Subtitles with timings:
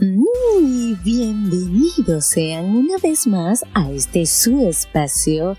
[0.00, 5.56] Muy bienvenidos sean una vez más a este su espacio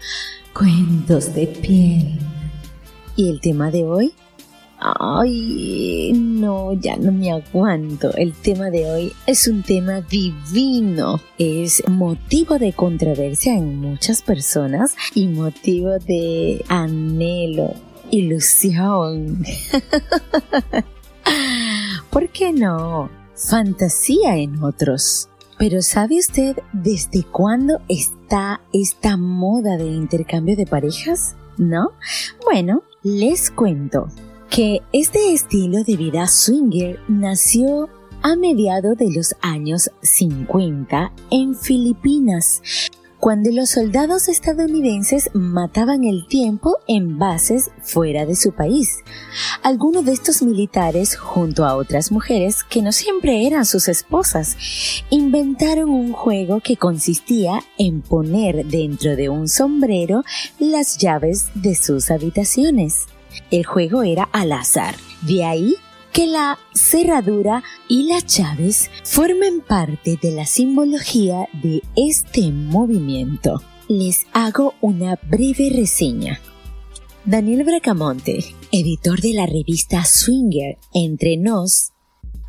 [0.54, 2.20] Cuentos de piel.
[3.16, 4.14] ¿Y el tema de hoy?
[4.78, 8.14] Ay, no, ya no me aguanto.
[8.16, 11.22] El tema de hoy es un tema divino.
[11.38, 17.74] Es motivo de controversia en muchas personas y motivo de anhelo,
[18.12, 19.46] ilusión.
[22.10, 23.25] ¿Por qué no?
[23.36, 25.30] Fantasía en otros.
[25.58, 31.36] Pero ¿sabe usted desde cuándo está esta moda de intercambio de parejas?
[31.58, 31.92] ¿No?
[32.44, 34.08] Bueno, les cuento
[34.50, 37.90] que este estilo de vida swinger nació
[38.22, 42.62] a mediados de los años 50 en Filipinas,
[43.26, 49.00] cuando los soldados estadounidenses mataban el tiempo en bases fuera de su país.
[49.64, 54.58] Algunos de estos militares, junto a otras mujeres que no siempre eran sus esposas,
[55.10, 60.24] inventaron un juego que consistía en poner dentro de un sombrero
[60.60, 63.08] las llaves de sus habitaciones.
[63.50, 64.94] El juego era al azar.
[65.24, 65.76] De ahí
[66.16, 73.62] que la cerradura y las llaves formen parte de la simbología de este movimiento.
[73.90, 76.40] Les hago una breve reseña.
[77.26, 81.92] Daniel Bracamonte, editor de la revista Swinger Entre Nos,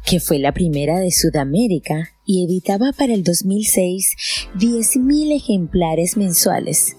[0.04, 4.12] que fue la primera de Sudamérica y editaba para el 2006
[4.54, 6.96] 10.000 ejemplares mensuales,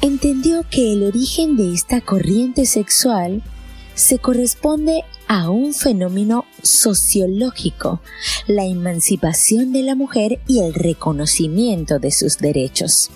[0.00, 3.42] entendió que el origen de esta corriente sexual
[3.94, 8.00] se corresponde a un fenómeno sociológico,
[8.46, 13.10] la emancipación de la mujer y el reconocimiento de sus derechos.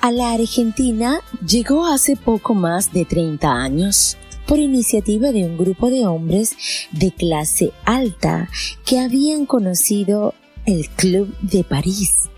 [0.00, 5.90] A la Argentina llegó hace poco más de 30 años por iniciativa de un grupo
[5.90, 6.54] de hombres
[6.92, 8.50] de clase alta
[8.84, 10.34] que habían conocido
[10.66, 12.28] el Club de París,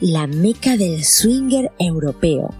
[0.00, 2.50] la meca del swinger europeo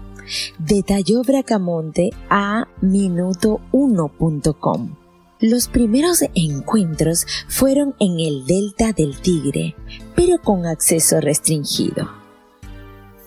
[0.57, 5.06] detalló Bracamonte a minuto1.com.
[5.39, 9.75] Los primeros encuentros fueron en el delta del Tigre,
[10.15, 12.09] pero con acceso restringido.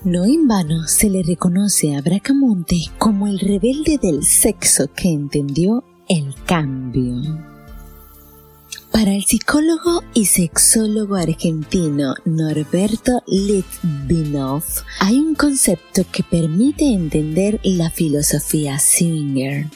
[0.02, 5.84] No en vano se le reconoce a Bracamonte como el rebelde del sexo que entendió
[6.08, 7.14] el cambio.
[8.90, 14.64] Para el psicólogo y sexólogo argentino Norberto Litvinov,
[14.98, 19.66] hay un concepto que permite entender la filosofía swinger.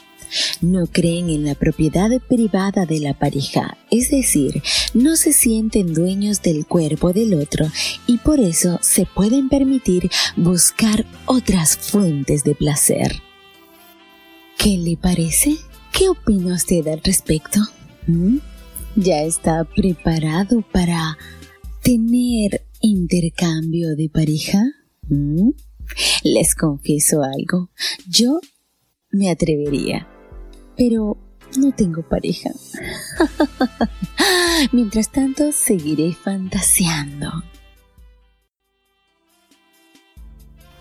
[0.61, 4.63] No creen en la propiedad privada de la pareja, es decir,
[4.95, 7.67] no se sienten dueños del cuerpo del otro
[8.07, 13.23] y por eso se pueden permitir buscar otras fuentes de placer.
[14.59, 15.57] ¿Qué le parece?
[15.93, 17.61] ¿Qué opina usted al respecto?
[18.07, 18.39] ¿Mm?
[18.97, 21.19] ya está preparado para
[21.83, 24.63] tener intercambio de pareja?
[25.09, 25.51] ¿Mm?
[26.23, 27.71] Les confieso algo,
[28.09, 28.41] yo
[29.11, 30.09] me atrevería,
[30.77, 31.17] pero
[31.57, 32.51] no tengo pareja.
[34.73, 37.45] Mientras tanto, seguiré fantaseando.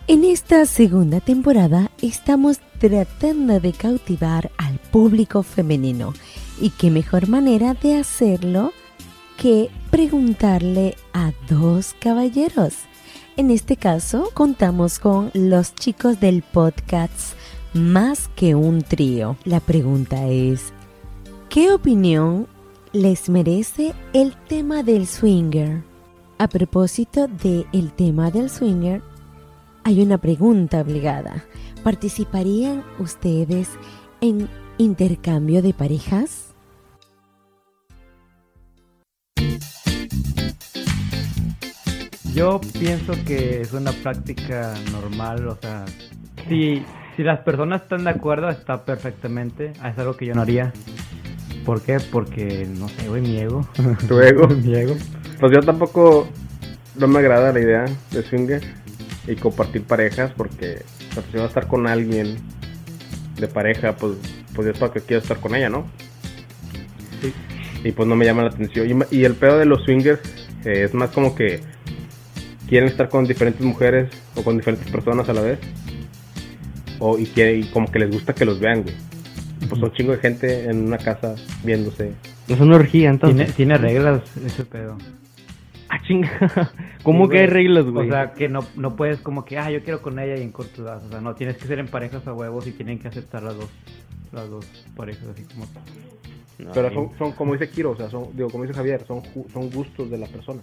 [0.06, 6.14] En esta segunda temporada estamos tratando de cautivar al público femenino
[6.60, 8.74] y qué mejor manera de hacerlo
[9.38, 12.74] que preguntarle a dos caballeros.
[13.38, 17.34] En este caso, contamos con los chicos del podcast
[17.74, 19.36] Más que un trío.
[19.46, 20.72] La pregunta es,
[21.50, 22.48] ¿qué opinión
[22.92, 25.82] les merece el tema del swinger?
[26.38, 29.02] A propósito del tema del swinger,
[29.84, 31.46] hay una pregunta obligada.
[31.84, 33.70] ¿Participarían ustedes
[34.22, 34.48] en
[34.78, 36.54] intercambio de parejas?
[42.36, 45.86] Yo pienso que es una práctica normal, o sea,
[46.48, 46.84] si,
[47.16, 49.72] si las personas están de acuerdo, está perfectamente.
[49.72, 50.74] Es algo que yo no haría.
[51.66, 51.98] ¿Por qué?
[52.12, 53.68] Porque, no sé, güey, mi ego.
[54.08, 54.48] ¿Tu ego?
[54.64, 54.96] mi ego.
[55.40, 56.28] Pues yo tampoco
[56.96, 58.62] no me agrada la idea de swinger
[59.28, 60.84] y compartir parejas porque
[61.14, 62.38] pues, si va a estar con alguien
[63.38, 64.18] de pareja, pues,
[64.54, 65.86] pues es para que quiero estar con ella, ¿no?
[67.22, 67.34] Sí.
[67.84, 69.06] Y pues no me llama la atención.
[69.12, 70.22] Y, y el pedo de los swingers
[70.66, 71.62] eh, es más como que
[72.68, 75.60] quieren estar con diferentes mujeres o con diferentes personas a la vez.
[77.00, 78.96] O, y, que, y como que les gusta que los vean, güey.
[79.68, 82.14] Pues son chingo de gente en una casa viéndose.
[82.48, 83.54] Es una orgía, entonces.
[83.56, 84.98] Tiene, tiene reglas ese pedo.
[85.90, 86.30] Ah, chinga.
[87.04, 88.08] ¿Cómo Sí, que hay reglas, güey?
[88.08, 90.52] O sea, que no, no puedes como que, ah, yo quiero con ella y en
[90.52, 91.04] corto das.
[91.04, 93.56] O sea, no, tienes que ser en parejas a huevos y tienen que aceptar las
[93.56, 93.70] dos,
[94.32, 95.66] las dos parejas así como
[96.74, 99.70] Pero son, son, como dice Kiro, o sea, son, digo, como dice Javier, son, son
[99.70, 100.62] gustos de la persona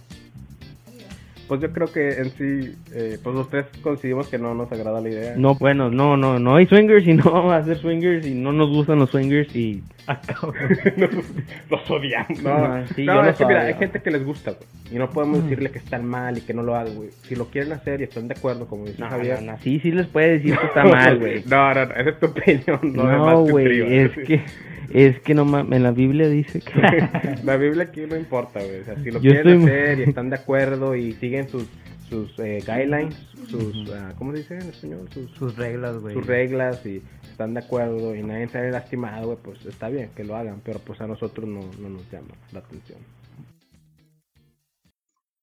[1.51, 5.01] pues yo creo que en sí, eh, pues los tres coincidimos que no nos agrada
[5.01, 5.35] la idea.
[5.37, 8.53] No, bueno, no, no, no hay swingers y no vamos a hacer swingers y no
[8.53, 10.55] nos gustan los swingers y acabo.
[11.71, 12.41] los odiamos.
[12.41, 14.63] No, no, sí, no es que mira, hay gente que les gusta, güey,
[14.93, 17.11] y no podemos decirle que están mal y que no lo hagan, güey.
[17.25, 19.43] Si lo quieren hacer y están de acuerdo, como dice Javier.
[19.43, 21.43] No, sí, sí les puede decir que está mal, güey.
[21.47, 24.41] no, no, no, esa es tu opinión, no, no güey, es que
[24.91, 26.73] es que no en la Biblia dice que...
[27.45, 28.81] la Biblia aquí no importa, güey.
[28.81, 31.69] O sea, si lo quieren hacer y están de acuerdo y siguen sus,
[32.09, 33.15] sus eh, guidelines,
[33.49, 33.91] sus...
[33.91, 35.09] Ah, ¿Cómo se dice en español?
[35.13, 36.15] Sus, sus reglas, güey.
[36.15, 40.25] Sus reglas y están de acuerdo y nadie sale lastimado, güey, pues está bien que
[40.25, 42.99] lo hagan, pero pues a nosotros no, no nos llama la atención.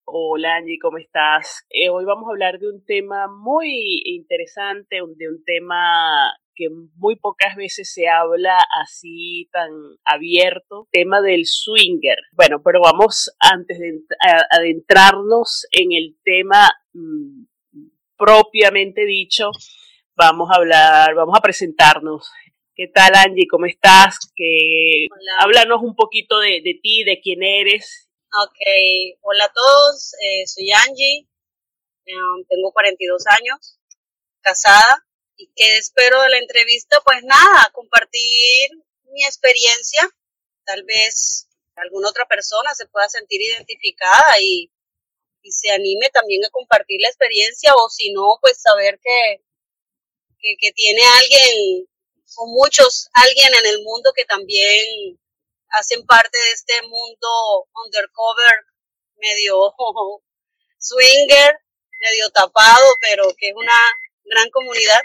[0.09, 1.65] Hola Angie, ¿cómo estás?
[1.69, 7.15] Eh, hoy vamos a hablar de un tema muy interesante, de un tema que muy
[7.15, 9.69] pocas veces se habla así tan
[10.03, 12.17] abierto, tema del swinger.
[12.31, 13.99] Bueno, pero vamos antes de
[14.49, 17.45] adentrarnos en el tema mm,
[18.17, 19.51] propiamente dicho,
[20.15, 22.29] vamos a hablar, vamos a presentarnos.
[22.75, 23.47] ¿Qué tal Angie?
[23.49, 24.31] ¿Cómo estás?
[24.35, 25.07] Que
[25.39, 28.09] háblanos un poquito de, ti, de quién eres.
[28.43, 28.59] Ok,
[29.21, 31.27] hola a todos, eh, soy Angie,
[32.05, 33.79] em, tengo 42 años,
[34.41, 35.06] casada,
[35.37, 36.99] ¿Y qué espero de la entrevista?
[37.05, 38.71] Pues nada, compartir
[39.03, 40.01] mi experiencia.
[40.65, 44.71] Tal vez alguna otra persona se pueda sentir identificada y,
[45.43, 49.43] y se anime también a compartir la experiencia o si no, pues saber que,
[50.39, 51.87] que, que tiene alguien
[52.37, 55.19] o muchos, alguien en el mundo que también
[55.69, 58.65] hacen parte de este mundo undercover,
[59.17, 59.71] medio
[60.79, 61.59] swinger,
[61.99, 63.79] medio tapado, pero que es una
[64.25, 64.99] gran comunidad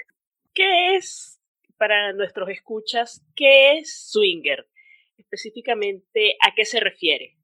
[0.54, 1.40] ¿Qué es,
[1.78, 4.68] para nuestros escuchas, qué es swinger?
[5.16, 7.38] Específicamente, ¿a qué se refiere?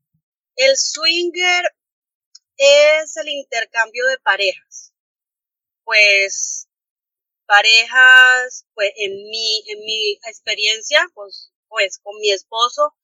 [0.57, 1.65] El swinger
[2.57, 4.93] es el intercambio de parejas.
[5.85, 6.69] Pues
[7.47, 12.95] parejas, pues en mi, en mi experiencia, pues, pues con mi esposo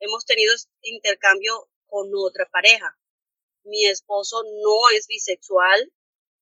[0.00, 0.52] hemos tenido
[0.82, 2.98] intercambio con otra pareja.
[3.64, 5.90] Mi esposo no es bisexual,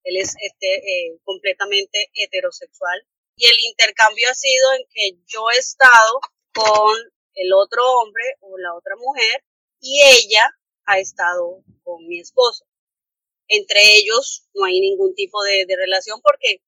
[0.05, 3.06] él es este, eh, completamente heterosexual.
[3.37, 6.21] Y el intercambio ha sido en que yo he estado
[6.53, 6.97] con
[7.35, 9.45] el otro hombre o la otra mujer
[9.81, 10.50] y ella
[10.87, 12.67] ha estado con mi esposo.
[13.47, 16.62] Entre ellos no hay ningún tipo de, de relación porque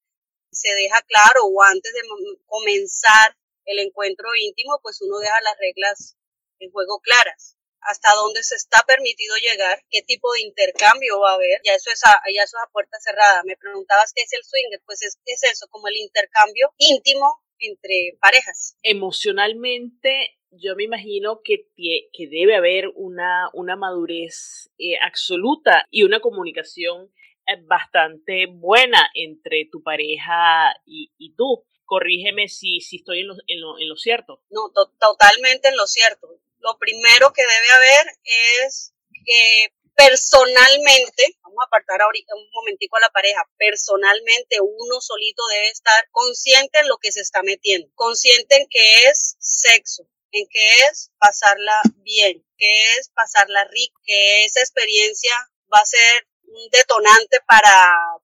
[0.53, 2.00] se deja claro o antes de
[2.47, 6.17] comenzar el encuentro íntimo, pues uno deja las reglas
[6.61, 11.35] en juego claras hasta dónde se está permitido llegar, qué tipo de intercambio va a
[11.35, 13.43] haber, ya eso es a, ya eso es a puerta cerrada.
[13.44, 18.17] Me preguntabas qué es el swinger, pues es, es eso, como el intercambio íntimo entre
[18.21, 18.77] parejas.
[18.82, 26.21] Emocionalmente, yo me imagino que, que debe haber una, una madurez eh, absoluta y una
[26.21, 27.12] comunicación
[27.47, 31.65] eh, bastante buena entre tu pareja y, y tú.
[31.85, 34.44] Corrígeme si, si estoy en lo, en lo, en lo cierto.
[34.49, 38.93] No, totalmente en lo cierto lo primero que debe haber es
[39.25, 45.69] que personalmente, vamos a apartar ahorita un momentico a la pareja, personalmente uno solito debe
[45.69, 50.73] estar consciente en lo que se está metiendo, consciente en que es sexo, en que
[50.91, 55.35] es pasarla bien, que es pasarla rico, que esa experiencia
[55.73, 57.73] va a ser un detonante para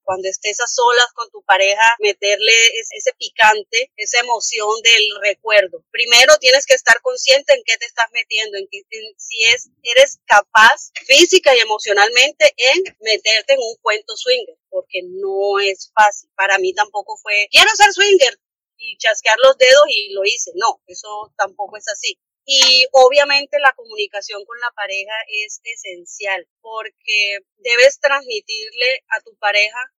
[0.02, 2.52] cuando estés a solas con tu pareja, meterle
[2.92, 5.84] ese picante, esa emoción del recuerdo.
[5.90, 8.68] Primero tienes que estar consciente en qué te estás metiendo, en,
[9.16, 15.58] si es, eres capaz física y emocionalmente en meterte en un cuento swinger, porque no
[15.60, 16.30] es fácil.
[16.36, 18.38] Para mí tampoco fue, quiero ser swinger,
[18.78, 20.52] y chasquear los dedos y lo hice.
[20.54, 22.18] No, eso tampoco es así.
[22.48, 29.92] Y obviamente la comunicación con la pareja es esencial porque debes transmitirle a tu pareja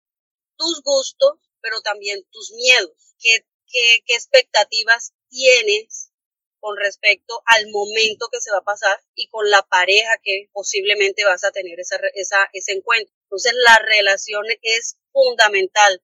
[0.55, 3.15] tus gustos, pero también tus miedos.
[3.19, 6.13] ¿Qué, qué, qué expectativas tienes
[6.61, 11.25] con respecto al momento que se va a pasar y con la pareja que posiblemente
[11.25, 13.13] vas a tener esa, esa, ese encuentro?
[13.23, 16.01] Entonces la relación es fundamental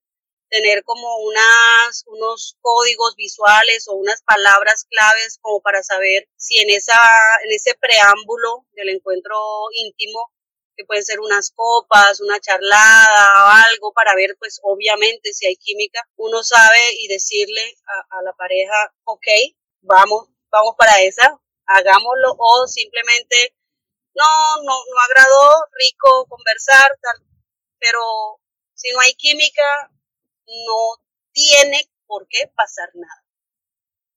[0.54, 6.70] tener como unas, unos códigos visuales o unas palabras claves como para saber si en
[6.70, 7.00] esa,
[7.44, 9.36] en ese preámbulo del encuentro
[9.72, 10.32] íntimo,
[10.76, 15.56] que pueden ser unas copas, una charlada o algo para ver, pues obviamente si hay
[15.56, 17.76] química, uno sabe y decirle
[18.12, 19.26] a, la pareja, ok,
[19.82, 23.56] vamos, vamos para esa, hagámoslo o simplemente
[24.14, 24.26] no,
[24.58, 27.26] no, no agradó, rico conversar, tal,
[27.80, 28.40] pero
[28.76, 29.90] si no hay química,
[30.48, 33.24] no tiene por qué pasar nada.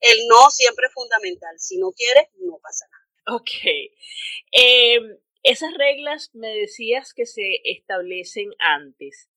[0.00, 1.58] el no siempre es fundamental.
[1.58, 3.38] Si no quiere, no pasa nada.
[3.38, 3.50] Ok.
[4.52, 9.28] Em, esas reglas me decías que se establecen antes.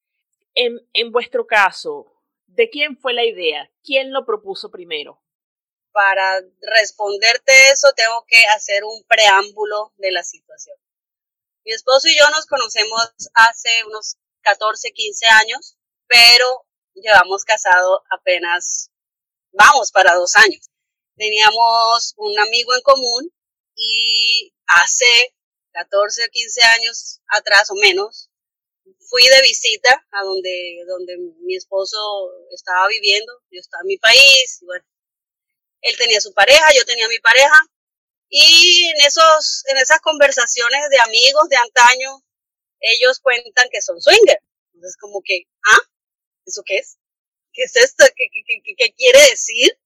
[0.54, 3.72] En, en vuestro caso, ¿de quién fue la idea?
[3.84, 5.24] ¿Quién lo propuso primero?
[5.92, 10.78] Para responderte eso, tengo que hacer un preámbulo de la situación.
[11.66, 13.02] Mi esposo y yo nos conocemos
[13.34, 15.78] hace unos 14, 15 años,
[16.08, 16.66] pero
[17.02, 18.92] llevamos casado apenas,
[19.52, 20.70] vamos para dos años.
[21.16, 23.34] Teníamos un amigo en común
[23.76, 25.34] y hace
[25.72, 28.30] 14 o 15 años atrás o menos,
[29.10, 31.98] fui de visita a donde, donde mi esposo
[32.52, 34.86] estaba viviendo, yo estaba en mi país, bueno,
[35.82, 37.60] él tenía su pareja, yo tenía mi pareja,
[38.30, 42.24] y en, esos, en esas conversaciones de amigos de antaño,
[42.80, 44.44] ellos cuentan que son swingers.
[44.74, 45.80] Entonces, como que, ¿ah?
[46.50, 46.98] ¿Eso qué es?
[47.54, 48.06] ¿Qué es esto?
[48.16, 49.78] ¿Qué, qué, qué, quiere decir?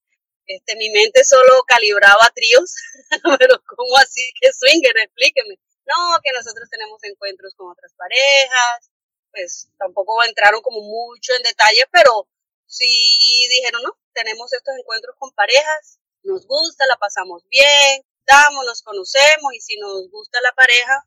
[0.46, 2.74] Este, mi mente solo calibraba tríos,
[3.38, 4.96] pero ¿cómo así que swinger?
[4.96, 5.58] Explíqueme.
[5.84, 8.90] No, que nosotros tenemos encuentros con otras parejas,
[9.30, 12.26] pues tampoco entraron como mucho en detalle, pero
[12.66, 18.82] sí dijeron, no, tenemos estos encuentros con parejas, nos gusta, la pasamos bien, damos, nos
[18.82, 21.04] conocemos y si nos gusta la pareja,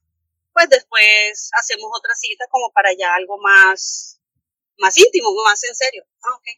[0.53, 4.16] pues después hacemos otra cita como para ya algo más,
[4.77, 6.05] más íntimo, más en serio.
[6.24, 6.53] Ah, okay.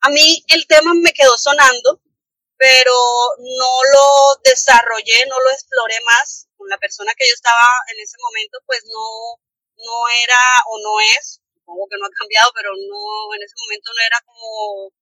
[0.00, 2.00] A mí el tema me quedó sonando,
[2.56, 2.94] pero
[3.38, 6.48] no lo desarrollé, no lo exploré más.
[6.56, 9.40] Con la persona que yo estaba en ese momento, pues no,
[9.76, 13.90] no era o no es, supongo que no ha cambiado, pero no, en ese momento
[13.94, 14.92] no era como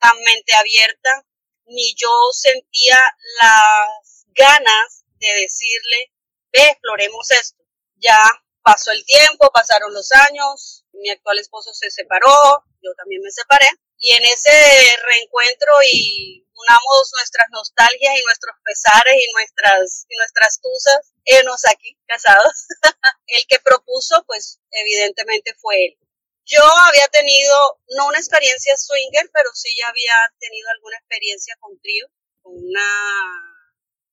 [0.00, 1.24] tan mente abierta,
[1.66, 3.00] ni yo sentía
[3.40, 6.12] las ganas de decirle,
[6.52, 7.62] ve, exploremos esto.
[7.96, 8.18] Ya
[8.64, 13.68] pasó el tiempo, pasaron los años, mi actual esposo se separó, yo también me separé,
[13.98, 20.60] y en ese reencuentro y unamos nuestras nostalgias y nuestros pesares y nuestras, y nuestras
[20.60, 22.66] tusas, enos aquí, casados.
[23.26, 25.98] el que propuso, pues evidentemente fue él.
[26.46, 31.78] Yo había tenido, no una experiencia swinger, pero sí ya había tenido alguna experiencia con
[31.80, 32.06] trío,
[32.42, 33.53] con una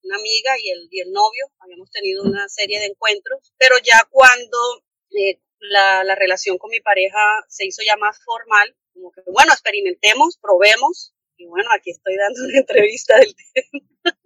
[0.03, 3.99] una amiga y el, y el novio, habíamos tenido una serie de encuentros, pero ya
[4.09, 4.57] cuando
[5.11, 9.53] eh, la, la, relación con mi pareja se hizo ya más formal, como que bueno,
[9.53, 14.17] experimentemos, probemos, y bueno, aquí estoy dando una entrevista del tema.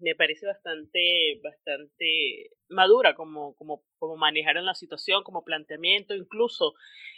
[0.00, 6.72] Me parece bastante, bastante madura como, como, como manejaron la situación, como planteamiento, incluso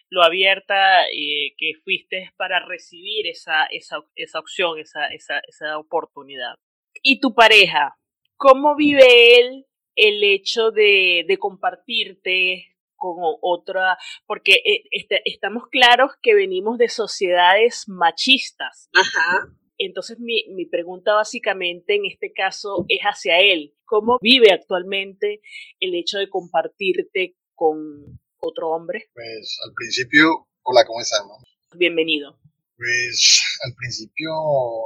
[0.08, 6.56] lo abierta eh, que fuiste para recibir esa, esa, esa opción, esa, esa, esa oportunidad
[7.02, 7.98] y tu pareja,
[8.36, 13.98] ¿cómo vive él el hecho de, de compartirte con otra?
[14.26, 18.88] Porque eh, este, estamos claros que venimos de sociedades machistas.
[18.94, 19.48] Ajá.
[19.78, 23.74] Entonces mi, mi pregunta básicamente en este caso es hacia él.
[23.84, 25.40] ¿Cómo vive actualmente
[25.80, 29.10] el hecho de compartirte con otro hombre?
[29.12, 31.42] Pues al principio, hola, ¿cómo estamos?
[31.74, 32.38] Bienvenido.
[32.82, 34.34] Pues al principio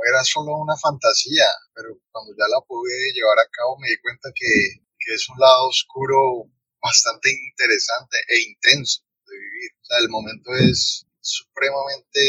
[0.04, 4.28] era solo una fantasía, pero cuando ya la pude llevar a cabo me di cuenta
[4.36, 6.44] que, que es un lado oscuro
[6.76, 9.70] bastante interesante e intenso de vivir.
[9.80, 12.20] O sea, el momento es supremamente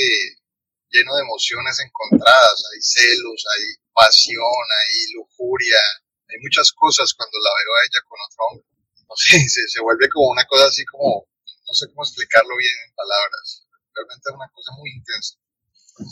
[0.88, 5.84] lleno de emociones encontradas, hay celos, hay pasión, hay lujuria,
[6.32, 8.68] hay muchas cosas cuando la veo a ella con otro hombre.
[9.04, 12.76] No sé, se, se vuelve como una cosa así como, no sé cómo explicarlo bien
[12.88, 13.68] en palabras.
[13.92, 15.36] Realmente es una cosa muy intensa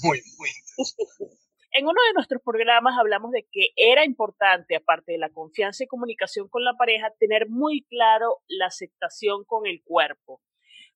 [0.04, 0.50] muy, muy
[1.78, 5.88] En uno de nuestros programas hablamos de que era importante, aparte de la confianza y
[5.88, 10.42] comunicación con la pareja, tener muy claro la aceptación con el cuerpo,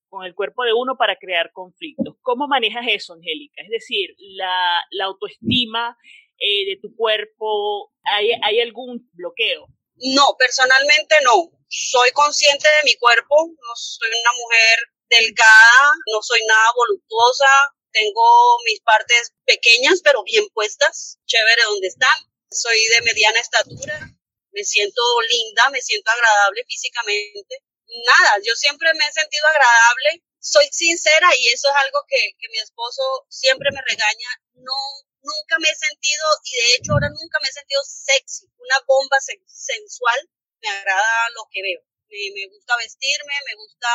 [0.08, 2.16] con el cuerpo de uno para crear conflictos.
[2.22, 3.60] ¿Cómo manejas eso, Angélica?
[3.60, 5.98] Es decir, la, la autoestima
[6.38, 9.66] eh, de tu cuerpo, ¿hay, ¿hay algún bloqueo?
[9.96, 11.50] No, personalmente no.
[11.68, 14.78] Soy consciente de mi cuerpo, no soy una mujer
[15.10, 17.52] delgada, no soy nada voluptuosa,
[17.92, 22.18] tengo mis partes pequeñas pero bien puestas, chévere donde están.
[22.50, 24.10] Soy de mediana estatura,
[24.52, 27.62] me siento linda, me siento agradable físicamente.
[27.86, 32.48] Nada, yo siempre me he sentido agradable, soy sincera y eso es algo que, que
[32.48, 34.28] mi esposo siempre me regaña.
[34.54, 34.74] No,
[35.22, 39.18] nunca me he sentido, y de hecho ahora nunca me he sentido sexy, una bomba
[39.46, 40.28] sensual,
[40.60, 41.82] me agrada lo que veo.
[42.08, 43.88] Me, me gusta vestirme, me gusta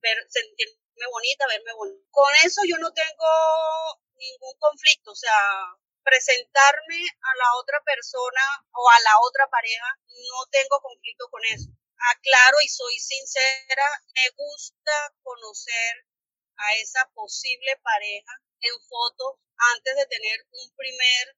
[0.00, 0.16] ver,
[0.92, 2.06] sentir, bonita, verme bonita.
[2.10, 3.28] Con eso yo no tengo
[4.16, 5.38] ningún conflicto, o sea,
[6.04, 11.70] presentarme a la otra persona o a la otra pareja, no tengo conflicto con eso.
[12.10, 16.06] Aclaro y soy sincera, me gusta conocer
[16.56, 19.38] a esa posible pareja en fotos
[19.74, 21.36] antes de tener un primer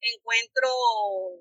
[0.00, 0.68] encuentro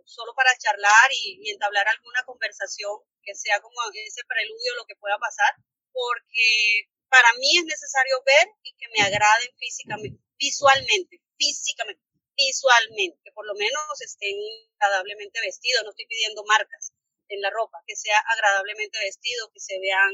[0.05, 4.95] solo para charlar y, y entablar alguna conversación que sea como ese preludio lo que
[4.95, 5.55] pueda pasar,
[5.91, 12.01] porque para mí es necesario ver y que me agraden físicamente, visualmente, físicamente,
[12.35, 14.35] visualmente, que por lo menos estén
[14.79, 16.93] agradablemente vestidos, no estoy pidiendo marcas
[17.29, 20.11] en la ropa, que sea agradablemente vestido, que se vean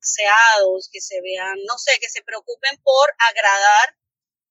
[0.00, 3.96] aseados, que se vean, no sé, que se preocupen por agradar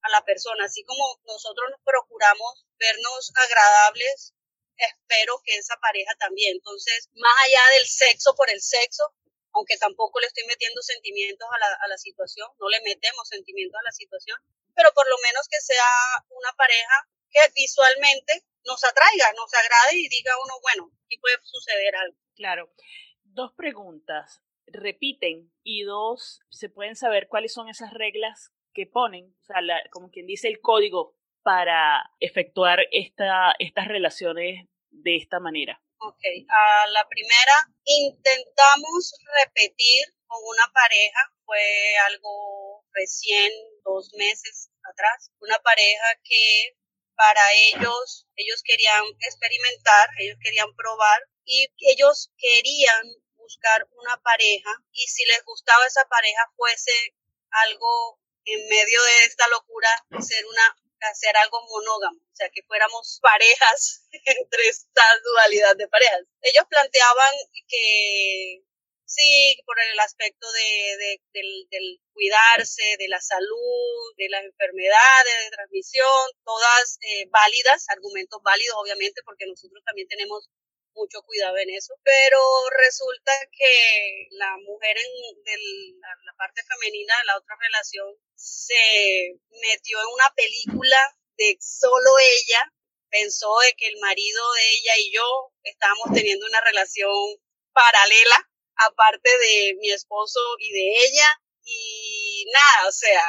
[0.04, 4.34] a la persona, así como nosotros nos procuramos vernos agradables,
[4.78, 6.54] espero que esa pareja también.
[6.56, 9.14] Entonces, más allá del sexo por el sexo,
[9.54, 13.80] aunque tampoco le estoy metiendo sentimientos a la, a la situación, no le metemos sentimientos
[13.80, 14.38] a la situación,
[14.76, 15.92] pero por lo menos que sea
[16.30, 21.96] una pareja que visualmente nos atraiga, nos agrade y diga uno, bueno, aquí puede suceder
[21.96, 22.18] algo.
[22.36, 22.72] Claro.
[23.24, 24.42] Dos preguntas.
[24.68, 29.58] Repiten y dos, se pueden saber cuáles son esas reglas que ponen, o sea,
[29.90, 35.82] como quien dice el código para efectuar esta, estas relaciones de esta manera.
[36.04, 37.54] Ok, a la primera
[37.86, 43.52] intentamos repetir con una pareja, fue algo recién,
[43.84, 46.76] dos meses atrás, una pareja que
[47.16, 53.06] para ellos, ellos querían experimentar, ellos querían probar y ellos querían
[53.36, 57.16] buscar una pareja y si les gustaba esa pareja fuese
[57.52, 59.90] algo en medio de esta locura,
[60.20, 60.76] ser una
[61.10, 66.22] hacer algo monógamo, o sea, que fuéramos parejas entre esta dualidad de parejas.
[66.42, 67.34] Ellos planteaban
[67.68, 68.64] que
[69.12, 76.32] sí, por el aspecto de, del, cuidarse, de la salud, de las enfermedades de transmisión,
[76.46, 80.50] todas eh, válidas, argumentos válidos obviamente, porque nosotros también tenemos
[80.94, 82.40] mucho cuidado en eso, pero
[82.86, 85.58] resulta que la mujer en de
[86.00, 92.74] la, parte femenina de la otra relación se metió en una película de solo ella,
[93.10, 97.14] pensó de que el marido de ella y yo estábamos teniendo una relación
[97.74, 103.24] paralela, aparte de mi esposo y de ella, y nada, o sea,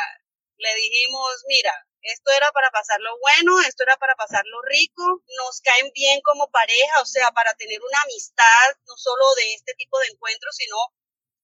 [0.56, 1.72] le dijimos, mira,
[2.02, 7.00] esto era para pasarlo bueno, esto era para pasarlo rico, nos caen bien como pareja,
[7.00, 10.76] o sea, para tener una amistad, no solo de este tipo de encuentros, sino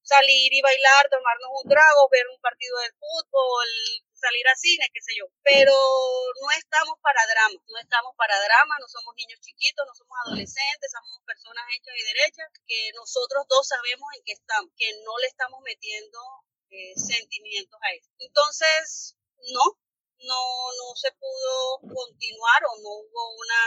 [0.03, 3.68] salir y bailar, tomarnos un trago, ver un partido de fútbol,
[4.16, 5.29] salir a cine, qué sé yo.
[5.44, 5.77] Pero
[6.40, 10.90] no estamos para drama, no estamos para drama, no somos niños chiquitos, no somos adolescentes,
[10.90, 15.29] somos personas hechas y derechas, que nosotros dos sabemos en qué estamos, que no le
[15.29, 16.18] estamos metiendo
[16.71, 18.11] eh, sentimientos a eso.
[18.18, 19.16] Entonces,
[19.53, 19.77] no,
[20.20, 23.62] no, no se pudo continuar o no hubo una,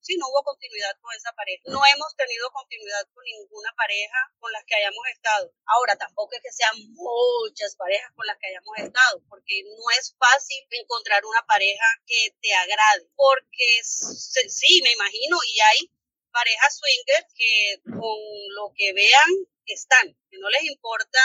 [0.00, 1.62] sí, no hubo continuidad con esa pareja.
[1.66, 5.52] No hemos tenido continuidad con ninguna pareja con las que hayamos estado.
[5.66, 10.14] Ahora, tampoco es que sean muchas parejas con las que hayamos estado, porque no es
[10.18, 15.92] fácil encontrar una pareja que te agrade, porque sí, me imagino, y hay
[16.32, 18.18] parejas swingers que con
[18.54, 19.30] lo que vean
[19.64, 21.18] están, que no les importa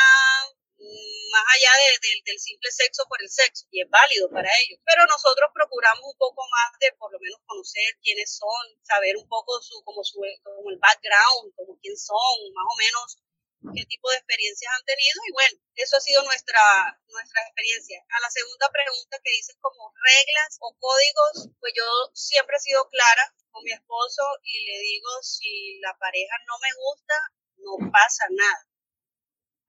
[0.81, 4.79] más allá del simple sexo por el sexo, y es válido para ellos.
[4.85, 9.27] Pero nosotros procuramos un poco más de por lo menos conocer quiénes son, saber un
[9.27, 13.17] poco su, como, su, como el background, como quién son, más o menos
[13.61, 16.65] qué tipo de experiencias han tenido y bueno, eso ha sido nuestra,
[17.05, 18.01] nuestra experiencia.
[18.09, 22.89] A la segunda pregunta que dices como reglas o códigos, pues yo siempre he sido
[22.89, 27.15] clara con mi esposo y le digo si la pareja no me gusta,
[27.61, 28.70] no pasa nada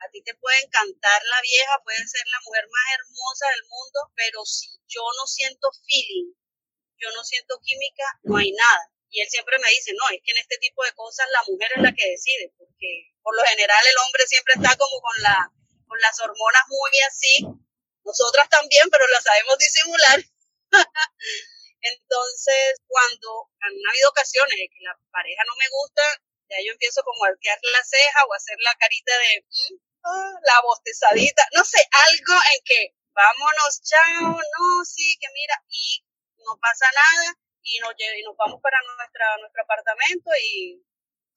[0.03, 3.99] a ti te puede encantar la vieja, puede ser la mujer más hermosa del mundo,
[4.15, 6.35] pero si yo no siento feeling,
[6.99, 8.91] yo no siento química, no hay nada.
[9.11, 11.71] Y él siempre me dice, no, es que en este tipo de cosas la mujer
[11.77, 15.53] es la que decide, porque por lo general el hombre siempre está como con, la,
[15.87, 17.35] con las hormonas muy así,
[18.05, 20.19] nosotras también, pero las sabemos disimular.
[21.83, 26.03] Entonces, cuando han habido ocasiones en que la pareja no me gusta,
[26.49, 30.61] ya yo empiezo como a arquear la ceja o hacer la carita de, mm, la
[30.65, 36.05] bostezadita, no sé, algo en que vámonos, chao, no, sí, que mira, y
[36.45, 40.83] no pasa nada, y nos, y nos vamos para nuestra, nuestro apartamento y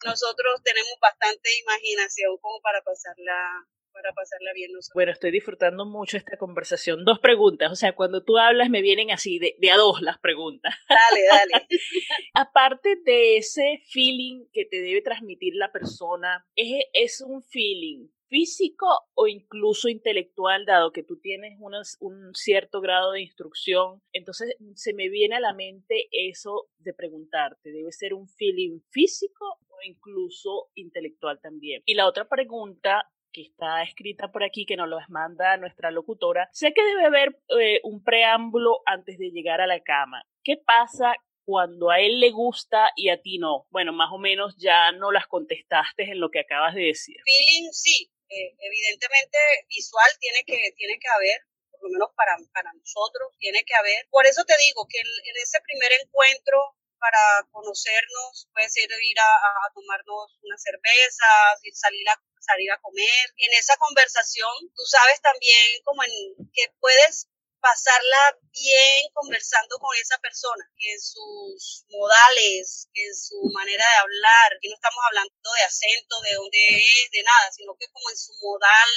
[0.04, 4.94] nosotros tenemos bastante imaginación como para pasarla para pasarla bien nosotros.
[4.94, 7.06] Bueno, estoy disfrutando mucho esta conversación.
[7.06, 10.20] Dos preguntas, o sea, cuando tú hablas me vienen así de, de a dos las
[10.20, 10.76] preguntas.
[10.90, 11.68] Dale, dale.
[12.34, 18.86] Aparte de ese feeling que te debe transmitir la persona, es, es un feeling físico
[19.14, 21.58] o incluso intelectual, dado que tú tienes
[22.02, 24.02] un cierto grado de instrucción.
[24.12, 29.46] Entonces se me viene a la mente eso de preguntarte, ¿debe ser un feeling físico
[29.70, 31.82] o incluso intelectual también?
[31.86, 36.50] Y la otra pregunta que está escrita por aquí, que nos lo manda nuestra locutora,
[36.52, 40.24] sé que debe haber eh, un preámbulo antes de llegar a la cama.
[40.44, 43.66] ¿Qué pasa cuando a él le gusta y a ti no?
[43.70, 47.16] Bueno, más o menos ya no las contestaste en lo que acabas de decir.
[47.26, 49.38] Feeling sí, eh, evidentemente
[49.70, 54.08] visual tiene que, tiene que haber, por lo menos para, para nosotros, tiene que haber.
[54.10, 59.74] Por eso te digo que en ese primer encuentro para conocernos, puede ser ir a,
[59.74, 61.26] tomarnos una cerveza,
[61.62, 63.26] ir salir a salir a comer.
[63.38, 66.12] En esa conversación, tú sabes también como en
[66.54, 67.28] que puedes
[67.66, 74.70] pasarla bien conversando con esa persona, en sus modales, en su manera de hablar, que
[74.70, 78.34] no estamos hablando de acento, de dónde es, de nada, sino que como en su
[78.38, 78.90] modal,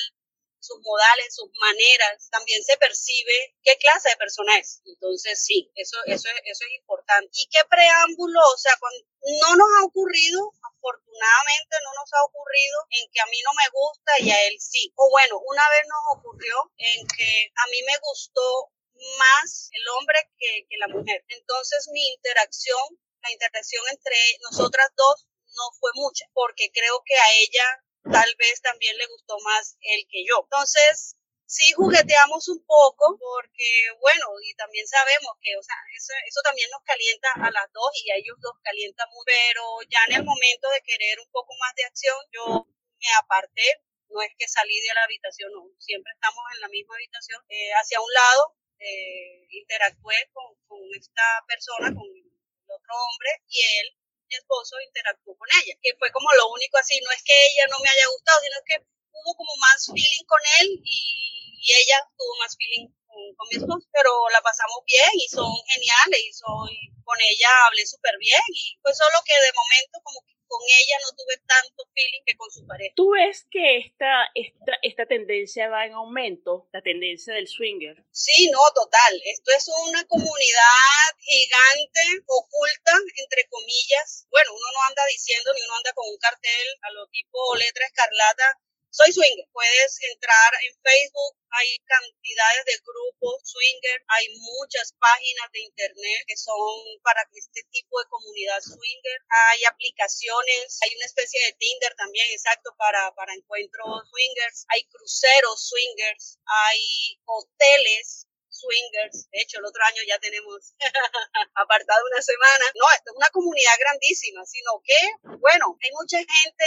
[0.60, 4.82] sus modales, sus maneras, también se percibe qué clase de persona es.
[4.84, 7.30] Entonces, sí, eso, eso, eso es importante.
[7.32, 8.40] ¿Y qué preámbulo?
[8.40, 8.98] O sea, cuando
[9.42, 13.68] no nos ha ocurrido, afortunadamente no nos ha ocurrido en que a mí no me
[13.72, 14.92] gusta y a él sí.
[14.96, 18.72] O bueno, una vez nos ocurrió en que a mí me gustó
[19.18, 21.24] más el hombre que la mujer.
[21.28, 22.82] Entonces mi interacción,
[23.22, 24.16] la interacción entre
[24.50, 29.38] nosotras dos no fue mucha, porque creo que a ella tal vez también le gustó
[29.40, 30.40] más él que yo.
[30.44, 31.16] Entonces,
[31.48, 36.68] sí jugueteamos un poco porque, bueno, y también sabemos que, o sea, eso, eso también
[36.70, 40.24] nos calienta a las dos y a ellos dos calienta muy, pero ya en el
[40.24, 42.68] momento de querer un poco más de acción, yo
[43.00, 46.94] me aparté, no es que salí de la habitación, no, siempre estamos en la misma
[46.94, 52.28] habitación, eh, hacia un lado, eh, interactué con, con esta persona, con el
[52.68, 53.96] otro hombre, y él
[54.28, 57.66] mi esposo interactuó con ella, que fue como lo único así, no es que ella
[57.70, 58.76] no me haya gustado, sino que
[59.12, 61.24] hubo como más feeling con él y,
[61.68, 66.32] ella tuvo más feeling con, mi esposo, pero la pasamos bien y son geniales y
[66.32, 70.60] soy, con ella hablé súper bien y fue solo que de momento como que con
[70.64, 72.92] ella no tuve tanto feeling que con su pareja.
[72.96, 78.04] ¿Tú ves que esta, esta, esta tendencia va en aumento, la tendencia del swinger?
[78.10, 79.20] Sí, no, total.
[79.24, 84.26] Esto es una comunidad gigante, oculta, entre comillas.
[84.30, 87.86] Bueno, uno no anda diciendo ni uno anda con un cartel a lo tipo letra
[87.86, 88.58] escarlata
[88.98, 89.46] soy swinger.
[89.52, 94.26] Puedes entrar en Facebook, hay cantidades de grupos swinger, hay
[94.58, 99.18] muchas páginas de internet que son para este tipo de comunidad swinger.
[99.30, 104.66] Hay aplicaciones, hay una especie de Tinder también, exacto, para, para encuentros swingers.
[104.68, 108.27] Hay cruceros swingers, hay hoteles
[108.58, 109.30] swingers.
[109.30, 110.74] De hecho, el otro año ya tenemos
[111.54, 112.64] apartado una semana.
[112.74, 114.98] No, esto es una comunidad grandísima, sino que,
[115.38, 116.66] bueno, hay mucha gente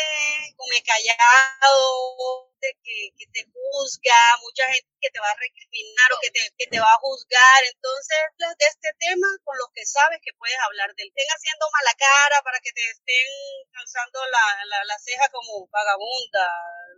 [0.56, 6.42] come callado, que, te juzga, mucha gente que te va a recriminar o que te,
[6.58, 7.64] que te va a juzgar.
[7.66, 11.94] Entonces, de este tema con los que sabes que puedes hablar del estén haciendo mala
[11.98, 13.28] cara para que te estén
[13.74, 16.46] alzando la, la, la ceja como vagabunda.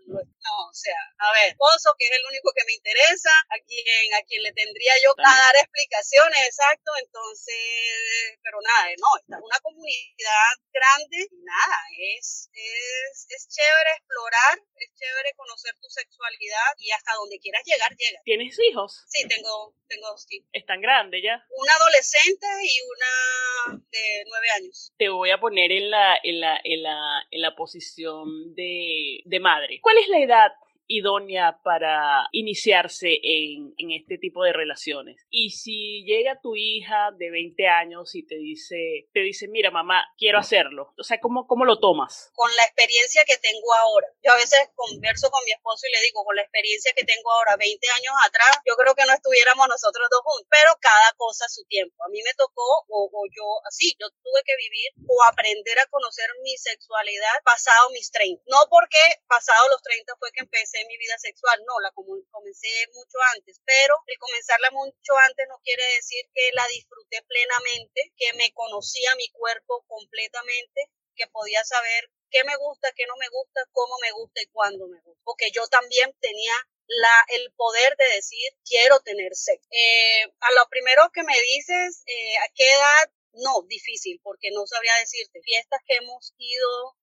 [0.05, 4.13] No, o sea, a ver, esposo, que es el único que me interesa, a quien,
[4.13, 6.91] a quien le tendría yo a dar explicaciones, exacto.
[6.99, 11.79] Entonces, pero nada, no, esta es una comunidad grande, nada,
[12.19, 17.63] es, es, es chévere explorar, es chévere conocer conocer tu sexualidad y hasta donde quieras
[17.65, 18.19] llegar, llega.
[18.23, 19.03] ¿Tienes hijos?
[19.07, 20.49] Sí, tengo, tengo dos hijos.
[20.53, 21.45] ¿Están grandes ya?
[21.49, 24.91] Una adolescente y una de nueve años.
[24.97, 29.39] Te voy a poner en la, en la, en la, en la posición de, de
[29.39, 29.79] madre.
[29.81, 30.53] ¿Cuál es la edad
[30.87, 35.25] idónea para iniciarse en, en, este tipo de relaciones.
[35.29, 40.03] Y si llega tu hija de 20 años y te dice, te dice, mira mamá,
[40.17, 42.31] quiero hacerlo, o sea, ¿cómo, cómo lo tomas?
[42.33, 44.07] Con la experiencia que tengo ahora.
[44.23, 47.31] Yo a veces converso con mi esposo y le digo, con la experiencia que tengo
[47.31, 51.45] ahora, 20 años atrás, yo creo que no estuviéramos nosotros dos juntos, pero cada cosa
[51.45, 51.95] a su tiempo.
[52.03, 55.87] A mí me tocó, o, o yo, así, yo tuve que vivir o aprender a
[55.87, 58.43] conocer mi sexualidad pasado mis 30.
[58.47, 63.17] No porque pasado los 30 fue que empecé mi vida sexual, no, la comencé mucho
[63.35, 68.51] antes, pero el comenzarla mucho antes no quiere decir que la disfruté plenamente, que me
[68.53, 73.95] conocía mi cuerpo completamente, que podía saber qué me gusta, qué no me gusta, cómo
[74.01, 76.53] me gusta y cuándo me gusta, porque yo también tenía
[76.87, 79.67] la, el poder de decir quiero tener sexo.
[79.71, 83.11] Eh, a lo primero que me dices, eh, ¿a qué edad?
[83.33, 85.41] No, difícil, porque no sabría decirte.
[85.43, 86.97] Fiestas que hemos ido,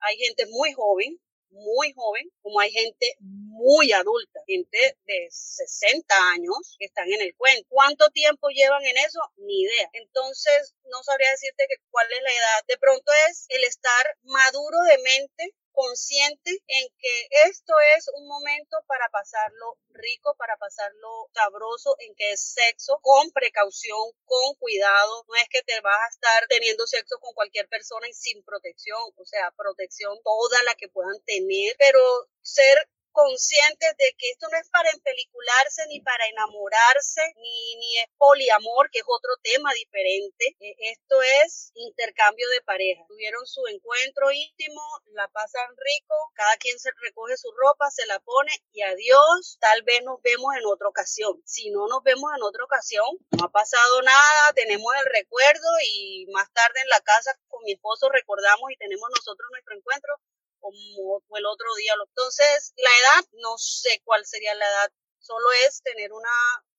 [0.00, 1.20] hay gente muy joven,
[1.52, 7.34] muy joven, como hay gente muy adulta, gente de 60 años que están en el
[7.36, 7.66] cuento.
[7.68, 9.20] ¿Cuánto tiempo llevan en eso?
[9.36, 9.90] Ni idea.
[9.92, 12.64] Entonces, no sabría decirte que cuál es la edad.
[12.68, 18.78] De pronto es el estar maduro de mente consciente en que esto es un momento
[18.86, 25.24] para pasarlo rico, para pasarlo sabroso, en que es sexo con precaución, con cuidado.
[25.28, 29.00] No es que te vas a estar teniendo sexo con cualquier persona y sin protección,
[29.16, 32.00] o sea, protección toda la que puedan tener, pero
[32.40, 38.06] ser conscientes de que esto no es para empelicularse ni para enamorarse, ni, ni es
[38.18, 40.56] poliamor, que es otro tema diferente.
[40.60, 43.04] E, esto es intercambio de pareja.
[43.08, 48.18] Tuvieron su encuentro íntimo, la pasan rico, cada quien se recoge su ropa, se la
[48.20, 49.58] pone y adiós.
[49.60, 51.40] Tal vez nos vemos en otra ocasión.
[51.44, 56.26] Si no nos vemos en otra ocasión, no ha pasado nada, tenemos el recuerdo y
[56.32, 60.14] más tarde en la casa con mi esposo recordamos y tenemos nosotros nuestro encuentro
[60.62, 61.92] como fue el otro día.
[62.08, 66.30] Entonces, la edad, no sé cuál sería la edad, solo es tener una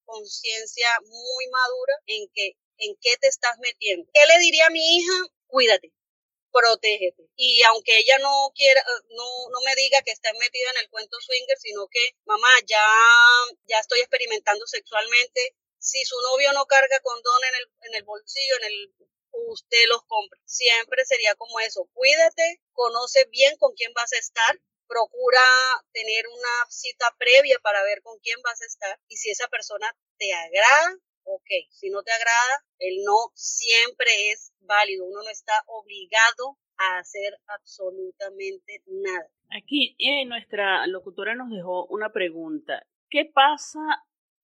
[0.05, 4.09] conciencia muy madura en que en qué te estás metiendo.
[4.13, 5.13] ¿Qué le diría a mi hija?
[5.47, 5.93] Cuídate,
[6.51, 7.29] protégete.
[7.35, 11.17] Y aunque ella no quiera, no, no me diga que esté metida en el cuento
[11.19, 12.83] swinger, sino que, mamá, ya,
[13.67, 15.55] ya estoy experimentando sexualmente.
[15.77, 18.95] Si su novio no carga condón en el, en el bolsillo, en el
[19.47, 20.39] usted los compre.
[20.45, 21.89] Siempre sería como eso.
[21.93, 25.39] Cuídate, conoce bien con quién vas a estar, procura
[25.91, 29.87] tener una cita previa para ver con quién vas a estar y si esa persona
[30.17, 31.49] te agrada, ok.
[31.71, 35.05] Si no te agrada, el no siempre es válido.
[35.05, 39.29] Uno no está obligado a hacer absolutamente nada.
[39.49, 42.85] Aquí eh, nuestra locutora nos dejó una pregunta.
[43.09, 43.79] ¿Qué pasa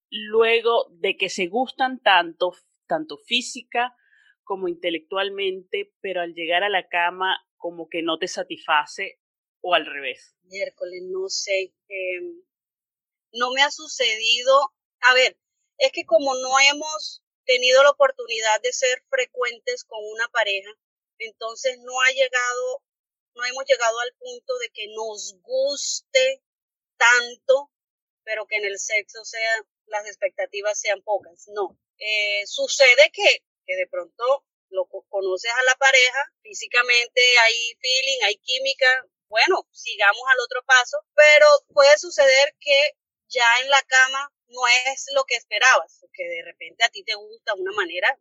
[0.09, 2.53] luego de que se gustan tanto,
[2.87, 3.95] tanto física
[4.49, 9.19] como intelectualmente, pero al llegar a la cama como que no te satisface
[9.61, 10.33] o al revés?
[10.45, 11.71] Miércoles, no sé.
[11.87, 12.41] Em,
[13.33, 14.73] no me ha sucedido.
[15.01, 15.37] A ver,
[15.77, 20.71] es que como no hemos tenido la oportunidad de ser frecuentes con una pareja,
[21.19, 22.83] entonces no ha llegado,
[23.35, 26.41] no hemos llegado al punto de que nos guste
[26.97, 27.69] tanto,
[28.23, 31.47] pero que en el sexo sea, las expectativas sean pocas.
[31.49, 31.77] No.
[31.99, 38.37] Eh, sucede que que de pronto lo conoces a la pareja, físicamente hay feeling, hay
[38.37, 38.87] química,
[39.27, 45.05] bueno, sigamos al otro paso, pero puede suceder que ya en la cama no es
[45.13, 48.17] lo que esperabas, que de repente a ti te gusta una manera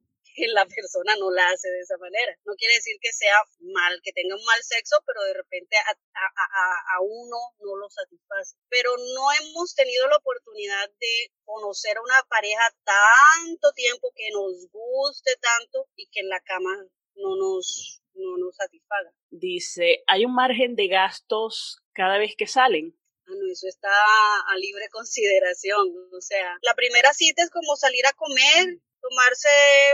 [0.46, 2.36] la persona no la hace de esa manera.
[2.44, 5.90] No quiere decir que sea mal, que tenga un mal sexo, pero de repente a,
[5.90, 8.56] a, a, uno no lo satisface.
[8.68, 14.68] Pero no hemos tenido la oportunidad de conocer a una pareja tanto tiempo que nos
[14.70, 16.76] guste tanto y que en la cama
[17.16, 19.12] no nos, no nos satisfaga.
[19.30, 22.96] Dice, ¿hay un margen de gastos cada vez que salen?
[23.26, 25.88] Ah, no, eso está a libre consideración.
[26.12, 29.48] O sea, la primera cita es como salir a comer tomarse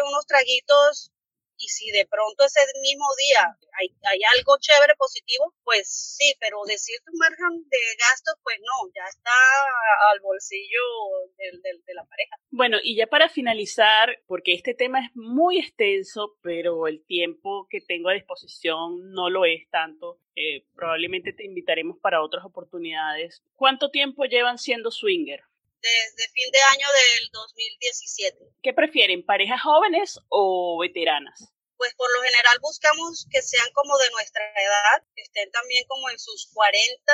[0.08, 1.10] unos traguitos
[1.56, 6.96] y si de pronto ese mismo día hay, algo chévere, positivo, pues sí, pero decir
[7.04, 9.30] tu margen de gasto, pues no, ya está
[10.12, 10.80] al bolsillo
[11.38, 12.36] del, de la pareja.
[12.50, 17.80] Bueno, y ya para finalizar, porque este tema es muy extenso, pero el tiempo que
[17.80, 23.42] tengo a disposición no lo es tanto, eh, probablemente te invitaremos para otras oportunidades.
[23.54, 25.42] ¿Cuánto tiempo llevan siendo swinger?
[25.84, 28.38] Desde fin de año del 2017.
[28.62, 31.52] ¿Qué prefieren, parejas jóvenes o veteranas?
[31.76, 36.08] Pues por lo general buscamos que sean como de nuestra edad, que estén también como
[36.08, 37.12] en sus 40.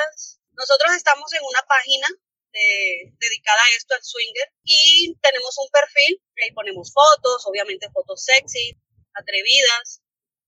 [0.53, 2.07] Nosotros estamos en una página
[2.51, 8.75] dedicada a esto, al swinger, y tenemos un perfil, ahí ponemos fotos, obviamente fotos sexy,
[9.15, 10.01] atrevidas,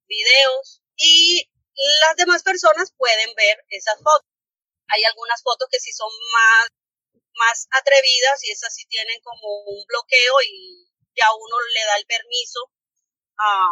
[0.06, 1.50] videos, y
[2.02, 4.28] las demás personas pueden ver esas fotos.
[4.90, 6.68] Hay algunas fotos que sí son más
[7.36, 12.06] más atrevidas y esas sí tienen como un bloqueo y ya uno le da el
[12.06, 12.72] permiso
[13.38, 13.66] a,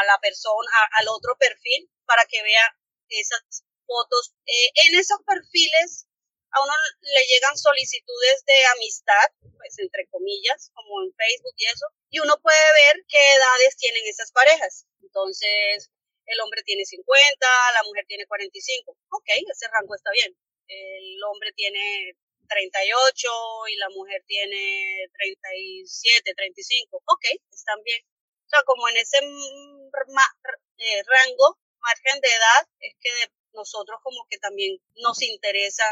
[0.00, 2.76] a la persona, al otro perfil para que vea
[3.08, 4.32] esas fotos.
[4.46, 6.06] Eh, en esos perfiles
[6.52, 11.86] a uno le llegan solicitudes de amistad, pues entre comillas, como en Facebook y eso,
[12.10, 14.86] y uno puede ver qué edades tienen esas parejas.
[15.02, 15.90] Entonces,
[16.26, 18.96] el hombre tiene 50, la mujer tiene 45.
[19.10, 20.34] Ok, ese rango está bien.
[20.66, 22.14] El hombre tiene
[22.50, 23.28] 38
[23.68, 27.02] y la mujer tiene 37, 35.
[27.06, 28.02] Ok, están bien.
[28.44, 33.10] O sea, como en ese eh, rango, margen de edad, es que
[33.52, 35.84] nosotros como que también nos interesa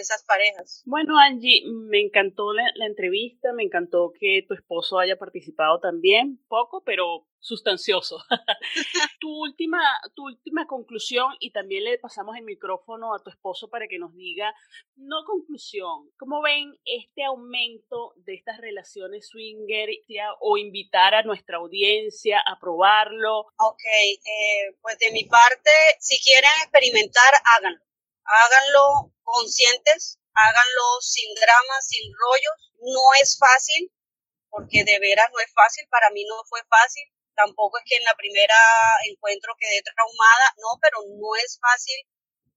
[0.00, 0.82] esas parejas.
[0.86, 6.82] Bueno, Angie, me encantó la, entrevista, me encantó que tu esposo haya participado también, poco,
[6.84, 8.18] pero sustancioso.
[9.20, 9.80] tu, última,
[10.14, 14.14] tu última conclusión, y también le pasamos el micrófono a tu esposo para que nos
[14.14, 14.54] diga,
[14.96, 19.88] no conclusión, ¿cómo ven este aumento de estas relaciones swinger
[20.40, 23.40] o invitar a nuestra audiencia a probarlo?
[23.58, 27.87] Ok, eh, pues de mi parte, si quieren experimentar, háganlo
[28.28, 32.72] háganlo conscientes, háganlo sin dramas, sin rollos.
[32.80, 33.90] No es fácil,
[34.50, 37.04] porque de veras no es fácil, para mí no fue fácil.
[37.34, 38.58] Tampoco es que en la primera
[39.08, 41.96] encuentro quedé traumada, no, pero no es fácil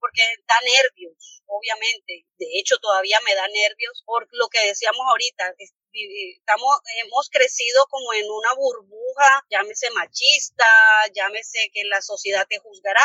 [0.02, 2.26] porque da nervios, obviamente.
[2.36, 5.54] De hecho, todavía me da nervios por lo que decíamos ahorita.
[5.94, 10.66] Estamos, hemos crecido como en una burbuja, llámese machista,
[11.14, 13.04] llámese que la sociedad te juzgará,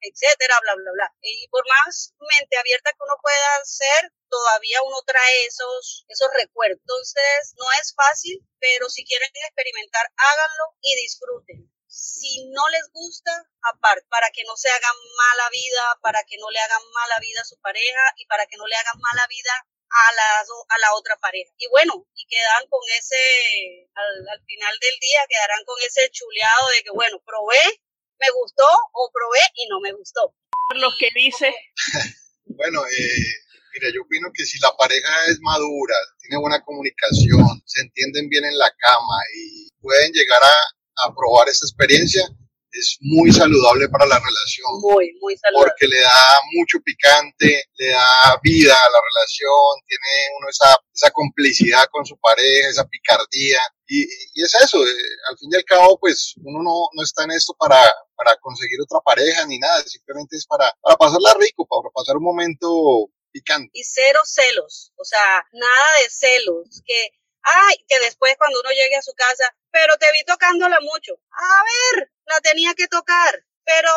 [0.00, 1.14] etcétera, bla, bla, bla.
[1.22, 6.80] Y por más mente abierta que uno pueda ser, todavía uno trae esos, esos recuerdos.
[6.80, 13.32] Entonces, no es fácil, pero si quieren experimentar, háganlo y disfruten si no les gusta,
[13.62, 17.40] aparte, para que no se hagan mala vida, para que no le hagan mala vida
[17.40, 20.94] a su pareja y para que no le hagan mala vida a la, a la
[20.94, 21.50] otra pareja.
[21.58, 26.82] Y bueno, y quedan con ese, al, final del día, quedarán con ese chuleado de
[26.82, 27.82] que, bueno, probé,
[28.18, 30.34] me gustó o probé y no me gustó.
[30.74, 31.54] Lo que dice.
[32.44, 33.26] bueno, eh,
[33.74, 38.44] mira, yo opino que si la pareja es madura, tiene buena comunicación, se entienden bien
[38.44, 42.26] en la cama y pueden llegar a, a probar esta experiencia
[42.78, 44.68] es muy saludable para la relación.
[44.80, 45.70] Muy, muy saludable.
[45.70, 51.10] Porque le da mucho picante, le da vida a la relación, tiene uno esa, esa
[51.10, 53.60] complicidad con su pareja, esa picardía.
[53.86, 54.90] Y, y es eso, eh,
[55.30, 57.80] al fin y al cabo, pues uno no, no está en esto para,
[58.16, 62.24] para conseguir otra pareja ni nada, simplemente es para, para pasarla rico, para pasar un
[62.24, 63.70] momento picante.
[63.72, 67.10] Y cero celos, o sea, nada de celos, que
[67.46, 71.14] Ay, que después cuando uno llegue a su casa, pero te vi tocándola mucho.
[71.30, 73.90] A ver, la tenía que tocar, pero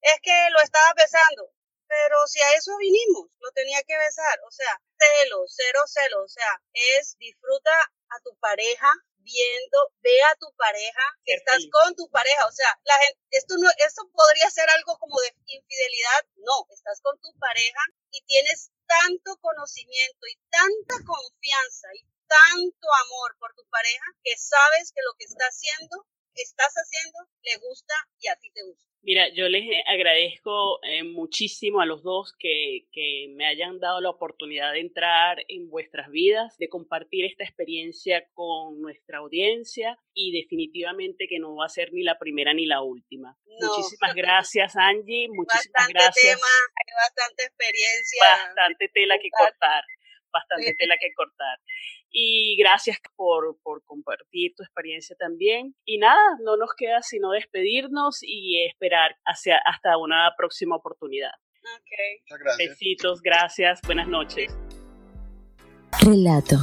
[0.00, 1.52] es que lo estaba besando.
[1.88, 4.40] Pero si a eso vinimos, lo tenía que besar.
[4.48, 6.24] O sea, celo, cero celo.
[6.24, 7.70] O sea, es disfruta
[8.08, 12.46] a tu pareja viendo, ve a tu pareja, que estás con tu pareja.
[12.46, 16.24] O sea, la gente, esto no, esto podría ser algo como de infidelidad.
[16.36, 23.36] No, estás con tu pareja y tienes tanto conocimiento y tanta confianza y tanto amor
[23.38, 28.28] por tu pareja que sabes que lo que está haciendo, estás haciendo, le gusta y
[28.28, 28.92] a ti te gusta.
[29.04, 34.10] Mira, yo les agradezco eh, muchísimo a los dos que, que, me hayan dado la
[34.10, 41.26] oportunidad de entrar en vuestras vidas, de compartir esta experiencia con nuestra audiencia y definitivamente
[41.28, 43.36] que no va a ser ni la primera ni la última.
[43.44, 46.36] Muchísimas gracias Angie, muchísimas bastante gracias.
[46.36, 48.24] Tema, hay bastante experiencia.
[48.46, 49.82] Bastante tela que cortar,
[50.32, 51.58] bastante tela que cortar.
[52.10, 55.74] Y gracias por, por, compartir tu experiencia también.
[55.84, 61.32] Y nada, no nos queda sino despedirnos y esperar hacia, hasta una próxima oportunidad.
[61.60, 62.20] Okay.
[62.22, 62.68] Muchas gracias.
[62.70, 64.52] Besitos, gracias, buenas noches.
[66.00, 66.56] Relato.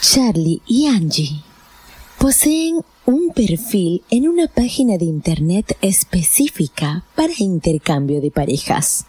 [0.00, 1.42] Charlie y Angie
[2.18, 9.06] poseen un perfil en una página de internet específica para intercambio de parejas.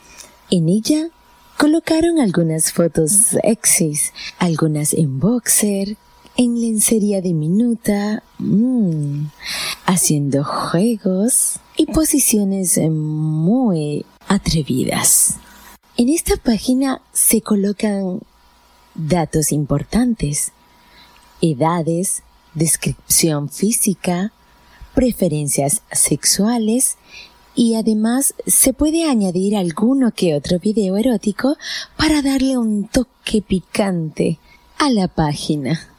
[0.49, 1.09] En ella
[1.57, 5.97] Colocaron algunas fotos sexys, algunas en boxer,
[6.35, 9.25] en lencería diminuta, mmm,
[9.87, 15.37] haciendo juegos y posiciones muy atrevidas.
[15.97, 18.19] En esta página se colocan
[18.93, 20.51] datos importantes,
[21.41, 22.21] edades,
[22.53, 24.31] descripción física,
[24.93, 26.97] preferencias sexuales
[27.57, 31.57] y además se puede añadir alguno que otro video erótico
[31.97, 34.37] para darle un toque picante
[34.77, 35.89] a la página.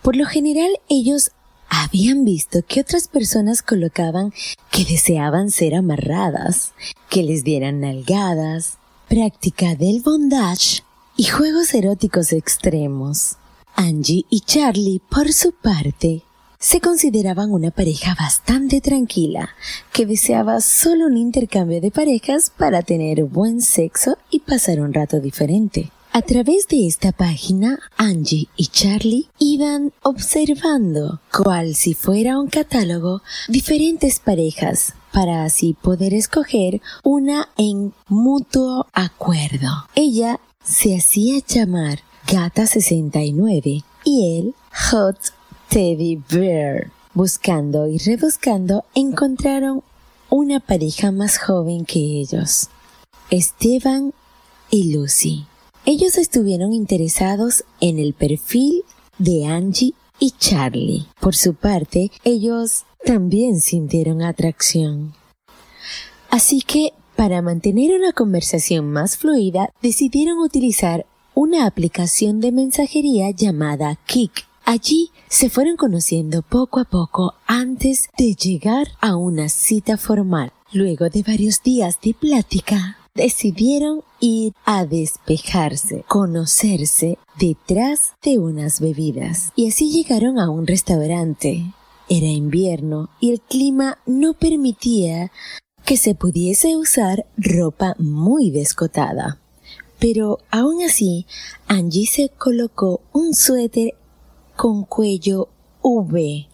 [0.00, 1.30] Por lo general ellos
[1.68, 4.32] habían visto que otras personas colocaban
[4.70, 6.72] que deseaban ser amarradas,
[7.10, 10.84] que les dieran nalgadas, práctica del bondage
[11.16, 13.36] y juegos eróticos extremos.
[13.76, 16.22] Angie y Charlie, por su parte,
[16.64, 19.50] se consideraban una pareja bastante tranquila,
[19.92, 25.20] que deseaba solo un intercambio de parejas para tener buen sexo y pasar un rato
[25.20, 25.90] diferente.
[26.10, 33.20] A través de esta página, Angie y Charlie iban observando, cual si fuera un catálogo,
[33.46, 39.68] diferentes parejas para así poder escoger una en mutuo acuerdo.
[39.94, 44.54] Ella se hacía llamar Gata 69 y él
[44.90, 45.18] Hot
[45.68, 46.90] Teddy Bear.
[47.14, 49.82] Buscando y rebuscando encontraron
[50.30, 52.68] una pareja más joven que ellos,
[53.30, 54.12] Esteban
[54.70, 55.46] y Lucy.
[55.84, 58.82] Ellos estuvieron interesados en el perfil
[59.18, 61.06] de Angie y Charlie.
[61.20, 65.14] Por su parte, ellos también sintieron atracción.
[66.30, 73.98] Así que, para mantener una conversación más fluida, decidieron utilizar una aplicación de mensajería llamada
[74.06, 80.52] Kik Allí se fueron conociendo poco a poco antes de llegar a una cita formal.
[80.72, 89.52] Luego de varios días de plática, decidieron ir a despejarse, conocerse detrás de unas bebidas.
[89.54, 91.64] Y así llegaron a un restaurante.
[92.08, 95.30] Era invierno y el clima no permitía
[95.84, 99.38] que se pudiese usar ropa muy descotada.
[100.00, 101.26] Pero aún así,
[101.66, 103.94] Angie se colocó un suéter
[104.56, 105.48] con cuello
[105.82, 106.48] V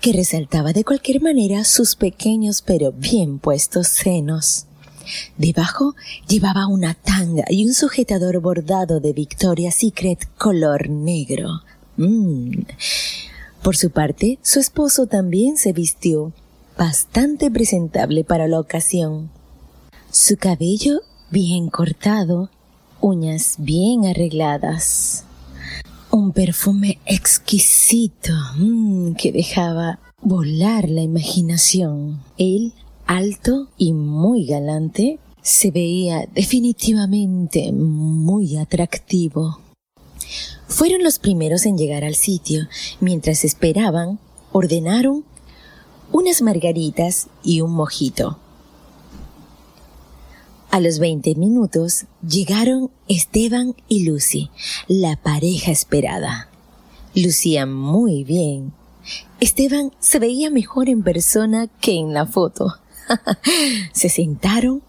[0.00, 4.66] que resaltaba de cualquier manera sus pequeños pero bien puestos senos.
[5.36, 5.94] Debajo
[6.28, 11.62] llevaba una tanga y un sujetador bordado de Victoria's Secret color negro.
[11.96, 12.62] Mm.
[13.62, 16.32] Por su parte, su esposo también se vistió
[16.76, 19.30] bastante presentable para la ocasión.
[20.10, 21.00] Su cabello
[21.30, 22.50] bien cortado,
[23.00, 25.25] uñas bien arregladas,
[26.16, 32.22] un perfume exquisito mm, que dejaba volar la imaginación.
[32.38, 32.72] Él,
[33.06, 39.60] alto y muy galante, se veía definitivamente muy atractivo.
[40.66, 42.66] Fueron los primeros en llegar al sitio.
[43.00, 44.18] Mientras esperaban,
[44.52, 45.24] ordenaron
[46.12, 48.38] unas margaritas y un mojito.
[50.76, 54.50] A los 20 minutos llegaron Esteban y Lucy,
[54.88, 56.50] la pareja esperada.
[57.14, 58.74] Lucían muy bien.
[59.40, 62.74] Esteban se veía mejor en persona que en la foto.
[63.94, 64.82] se sentaron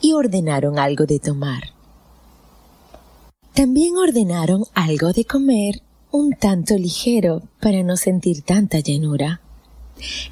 [0.00, 1.72] y ordenaron algo de tomar.
[3.54, 9.40] También ordenaron algo de comer un tanto ligero para no sentir tanta llenura.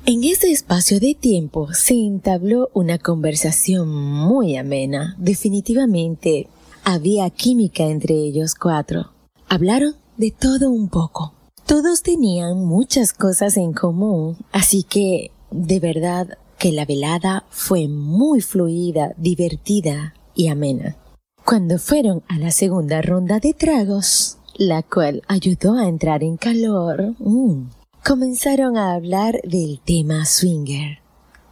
[0.04, 5.16] En ese espacio de tiempo se entabló una conversación muy amena.
[5.18, 6.48] Definitivamente
[6.84, 9.10] había química entre ellos cuatro.
[9.48, 11.34] Hablaron de todo un poco.
[11.66, 18.40] Todos tenían muchas cosas en común, así que de verdad que la velada fue muy
[18.40, 20.96] fluida, divertida y amena.
[21.44, 27.14] Cuando fueron a la segunda ronda de tragos, la cual ayudó a entrar en calor,
[27.18, 27.68] mm,
[28.06, 31.00] comenzaron a hablar del tema swinger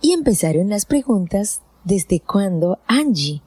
[0.01, 3.43] y empezaron las preguntas desde cuando Angie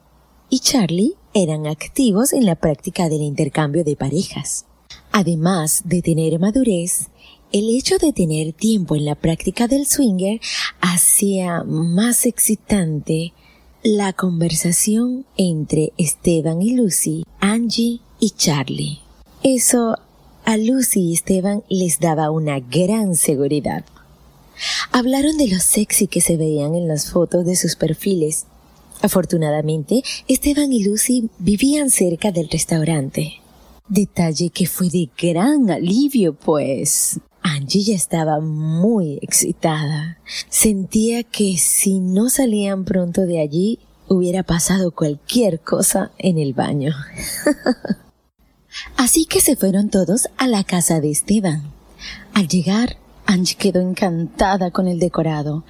[0.50, 4.66] y Charlie eran activos en la práctica del intercambio de parejas.
[5.10, 7.08] Además de tener madurez,
[7.50, 10.38] el hecho de tener tiempo en la práctica del swinger
[10.82, 13.32] hacía más excitante
[13.82, 18.98] la conversación entre Esteban y Lucy, Angie y Charlie.
[19.42, 19.96] Eso
[20.48, 23.84] a Lucy y Esteban les daba una gran seguridad.
[24.90, 28.46] Hablaron de lo sexy que se veían en las fotos de sus perfiles.
[29.02, 33.42] Afortunadamente, Esteban y Lucy vivían cerca del restaurante.
[33.90, 40.18] Detalle que fue de gran alivio, pues Angie ya estaba muy excitada.
[40.48, 46.94] Sentía que si no salían pronto de allí, hubiera pasado cualquier cosa en el baño.
[48.96, 51.62] Así que se fueron todos a la casa de Esteban.
[52.34, 55.64] Al llegar, Angie quedó encantada con el decorado.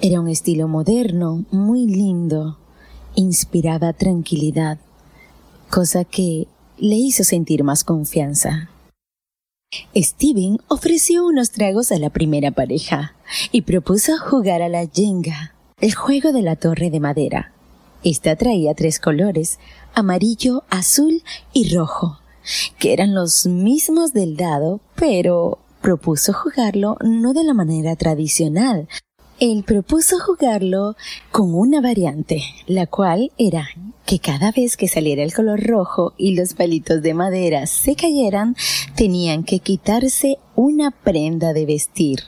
[0.00, 2.58] Era un estilo moderno, muy lindo.
[3.14, 4.78] Inspiraba tranquilidad,
[5.70, 8.70] cosa que le hizo sentir más confianza.
[9.94, 13.14] Steven ofreció unos tragos a la primera pareja
[13.52, 17.52] y propuso jugar a la Jenga, el juego de la torre de madera.
[18.04, 19.58] Esta traía tres colores,
[19.94, 21.22] amarillo, azul
[21.52, 22.20] y rojo
[22.78, 28.88] que eran los mismos del dado, pero propuso jugarlo no de la manera tradicional.
[29.38, 30.96] Él propuso jugarlo
[31.30, 33.68] con una variante, la cual era
[34.06, 38.56] que cada vez que saliera el color rojo y los palitos de madera se cayeran,
[38.94, 42.20] tenían que quitarse una prenda de vestir.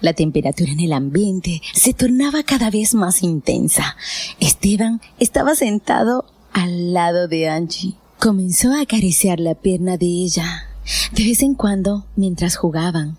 [0.00, 3.96] La temperatura en el ambiente se tornaba cada vez más intensa.
[4.40, 7.94] Esteban estaba sentado al lado de Angie.
[8.22, 10.68] Comenzó a acariciar la pierna de ella,
[11.10, 13.18] de vez en cuando, mientras jugaban.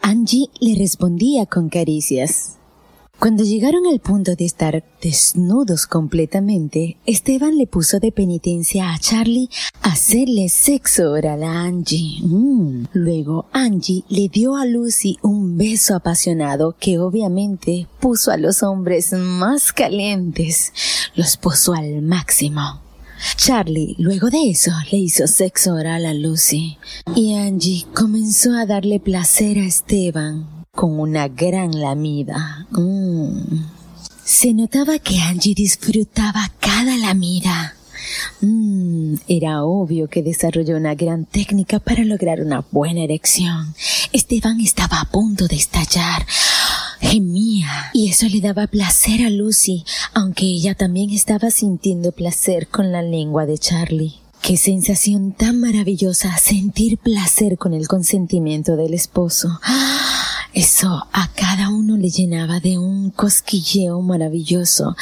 [0.00, 2.54] Angie le respondía con caricias.
[3.18, 9.50] Cuando llegaron al punto de estar desnudos completamente, Esteban le puso de penitencia a Charlie
[9.82, 12.20] hacerle sexo oral a Angie.
[12.22, 12.84] Mm.
[12.92, 19.12] Luego Angie le dio a Lucy un beso apasionado que obviamente puso a los hombres
[19.14, 20.72] más calientes.
[21.16, 22.87] Los puso al máximo.
[23.36, 26.78] Charlie, luego de eso, le hizo sexo oral a Lucy
[27.14, 32.66] y Angie comenzó a darle placer a Esteban con una gran lamida.
[32.70, 33.64] Mm.
[34.24, 37.74] Se notaba que Angie disfrutaba cada lamida.
[38.40, 43.74] Mm, era obvio que desarrolló una gran técnica para lograr una buena erección.
[44.12, 46.26] Esteban estaba a punto de estallar
[47.00, 49.84] gemía y eso le daba placer a Lucy,
[50.14, 54.14] aunque ella también estaba sintiendo placer con la lengua de Charlie.
[54.42, 59.60] Qué sensación tan maravillosa sentir placer con el consentimiento del esposo.
[60.54, 64.96] Eso a cada uno le llenaba de un cosquilleo maravilloso.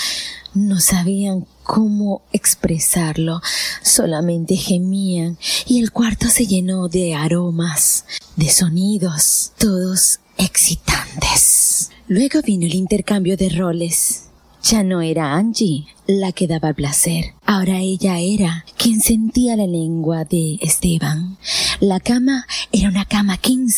[0.54, 3.40] No sabían cómo expresarlo,
[3.82, 8.04] solamente gemían y el cuarto se llenó de aromas,
[8.36, 11.90] de sonidos, todos excitantes.
[12.08, 14.24] Luego vino el intercambio de roles.
[14.62, 17.34] Ya no era Angie la que daba placer.
[17.44, 21.36] Ahora ella era quien sentía la lengua de Esteban.
[21.80, 23.68] La cama era una cama king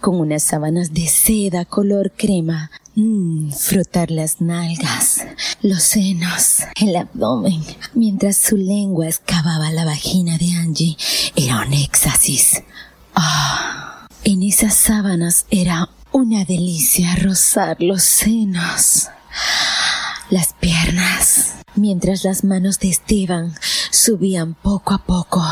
[0.00, 2.70] con unas sábanas de seda color crema.
[2.96, 5.26] Mmm, frotar las nalgas,
[5.62, 7.60] los senos, el abdomen,
[7.94, 10.96] mientras su lengua excavaba la vagina de Angie.
[11.34, 12.62] Era un éxtasis.
[13.16, 13.93] Ah,
[14.24, 19.08] en esas sábanas era una delicia rozar los senos
[20.30, 23.54] las piernas, mientras las manos de Esteban
[23.90, 25.44] subían poco a poco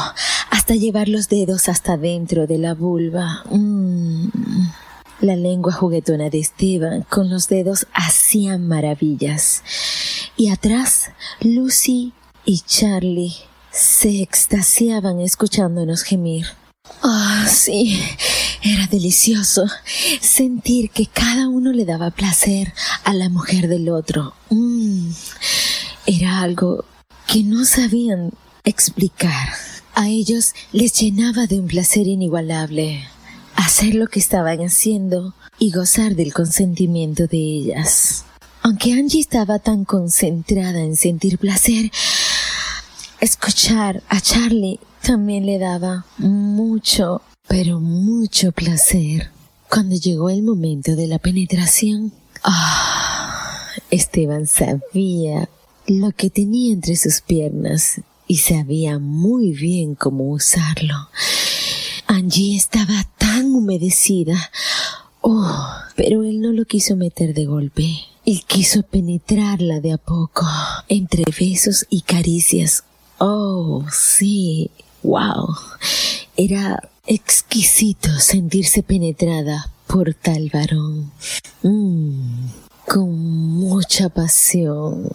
[0.50, 3.44] hasta llevar los dedos hasta dentro de la vulva.
[3.50, 4.28] Mm.
[5.20, 9.62] La lengua juguetona de Esteban con los dedos hacían maravillas.
[10.36, 11.10] Y atrás,
[11.40, 12.12] Lucy
[12.44, 13.34] y Charlie
[13.70, 16.46] se extasiaban escuchándonos gemir.
[17.02, 18.00] Ah, sí,
[18.62, 19.66] era delicioso
[20.20, 22.72] sentir que cada uno le daba placer
[23.04, 24.34] a la mujer del otro.
[24.50, 25.10] Mm,
[26.06, 26.84] era algo
[27.26, 28.32] que no sabían
[28.64, 29.48] explicar.
[29.94, 33.04] A ellos les llenaba de un placer inigualable
[33.56, 38.24] hacer lo que estaban haciendo y gozar del consentimiento de ellas.
[38.62, 41.90] Aunque Angie estaba tan concentrada en sentir placer,
[43.20, 47.22] escuchar a Charlie también le daba mucho,
[47.52, 49.28] pero mucho placer.
[49.68, 52.10] Cuando llegó el momento de la penetración,
[52.42, 55.50] ah, Esteban sabía
[55.86, 60.94] lo que tenía entre sus piernas y sabía muy bien cómo usarlo.
[62.06, 64.50] Angie estaba tan humedecida.
[65.20, 67.86] Oh, pero él no lo quiso meter de golpe.
[68.24, 70.46] Él quiso penetrarla de a poco,
[70.88, 72.84] entre besos y caricias.
[73.18, 74.70] Oh, sí,
[75.02, 75.54] wow.
[76.44, 76.76] Era
[77.06, 81.12] exquisito sentirse penetrada por tal varón.
[81.62, 82.48] Mm,
[82.84, 83.16] con
[83.60, 85.08] mucha pasión.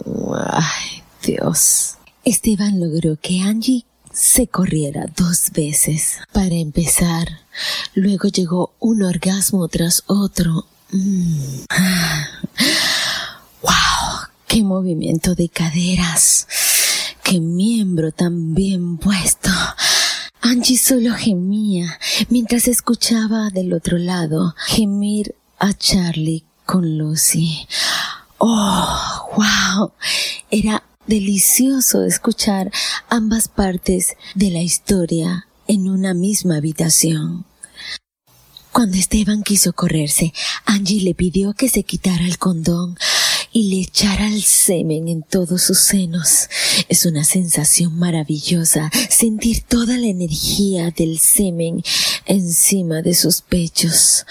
[0.50, 1.96] Ay, Dios.
[2.24, 6.16] Esteban logró que Angie se corriera dos veces.
[6.32, 7.28] Para empezar,
[7.92, 10.64] luego llegó un orgasmo tras otro.
[10.92, 11.66] Mm.
[13.62, 14.28] ¡Wow!
[14.46, 16.46] ¡Qué movimiento de caderas!
[17.22, 19.50] ¡Qué miembro tan bien puesto!
[20.40, 27.66] Angie solo gemía mientras escuchaba del otro lado gemir a Charlie con Lucy.
[28.38, 29.28] ¡Oh!
[29.36, 29.92] ¡Wow!
[30.50, 32.70] Era delicioso escuchar
[33.08, 37.44] ambas partes de la historia en una misma habitación.
[38.70, 40.32] Cuando Esteban quiso correrse,
[40.64, 42.96] Angie le pidió que se quitara el condón
[43.52, 46.48] y le echara el semen en todos sus senos.
[46.88, 51.82] Es una sensación maravillosa sentir toda la energía del semen
[52.26, 54.26] encima de sus pechos.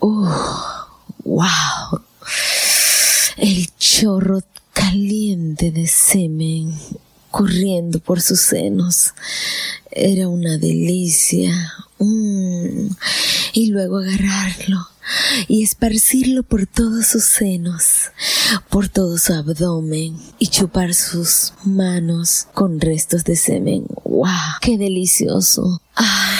[0.00, 0.86] ¡Oh!
[1.24, 2.00] ¡Wow!
[3.36, 4.42] El chorro
[4.72, 6.74] caliente de semen
[7.30, 9.12] corriendo por sus senos.
[9.90, 11.74] Era una delicia.
[11.98, 12.88] Mm.
[13.52, 14.91] Y luego agarrarlo
[15.48, 18.10] y esparcirlo por todos sus senos,
[18.68, 23.86] por todo su abdomen y chupar sus manos con restos de semen.
[24.04, 24.28] ¡Wow!
[24.60, 25.80] ¡Qué delicioso!
[25.96, 26.38] Ah,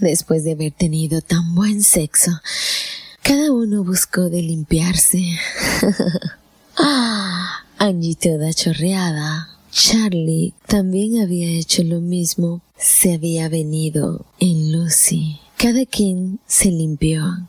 [0.00, 2.32] después de haber tenido tan buen sexo,
[3.22, 5.22] cada uno buscó de limpiarse.
[6.78, 9.50] ah, Angie toda chorreada.
[9.70, 12.60] Charlie también había hecho lo mismo.
[12.78, 15.40] Se había venido en Lucy.
[15.56, 17.48] Cada quien se limpió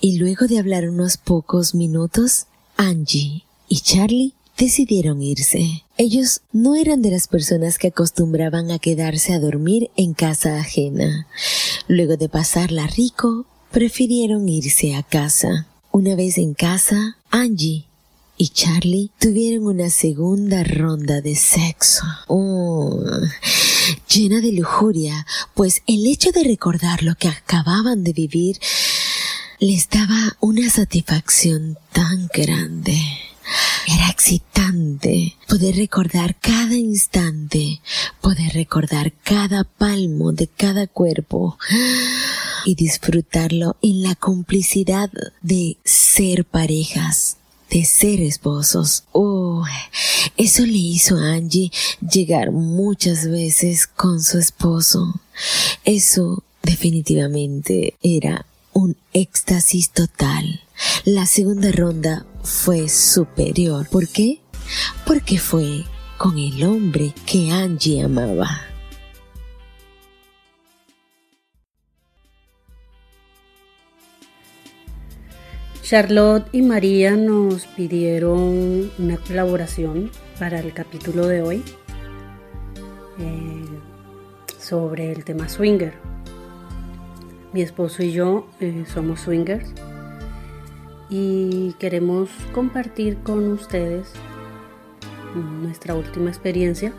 [0.00, 2.46] y luego de hablar unos pocos minutos,
[2.76, 5.84] Angie y Charlie decidieron irse.
[5.96, 11.26] Ellos no eran de las personas que acostumbraban a quedarse a dormir en casa ajena.
[11.88, 15.66] Luego de pasarla rico, prefirieron irse a casa.
[15.90, 17.86] Una vez en casa, Angie
[18.36, 22.04] y Charlie tuvieron una segunda ronda de sexo.
[22.26, 23.00] Oh,
[24.12, 28.58] llena de lujuria, pues el hecho de recordar lo que acababan de vivir
[29.58, 32.98] les daba una satisfacción tan grande.
[33.86, 37.80] Era excitante poder recordar cada instante,
[38.20, 41.58] poder recordar cada palmo de cada cuerpo
[42.64, 45.10] y disfrutarlo en la complicidad
[45.42, 47.36] de ser parejas,
[47.70, 49.04] de ser esposos.
[49.12, 49.64] Oh,
[50.36, 55.20] eso le hizo a Angie llegar muchas veces con su esposo.
[55.84, 60.60] Eso definitivamente era un éxtasis total.
[61.04, 63.88] La segunda ronda fue superior.
[63.88, 64.40] ¿Por qué?
[65.06, 65.84] Porque fue
[66.18, 68.60] con el hombre que Angie amaba.
[75.82, 81.62] Charlotte y María nos pidieron una colaboración para el capítulo de hoy
[83.18, 83.64] eh,
[84.58, 86.13] sobre el tema swinger.
[87.54, 89.72] Mi esposo y yo eh, somos swingers
[91.08, 94.12] y queremos compartir con ustedes
[95.62, 96.92] nuestra última experiencia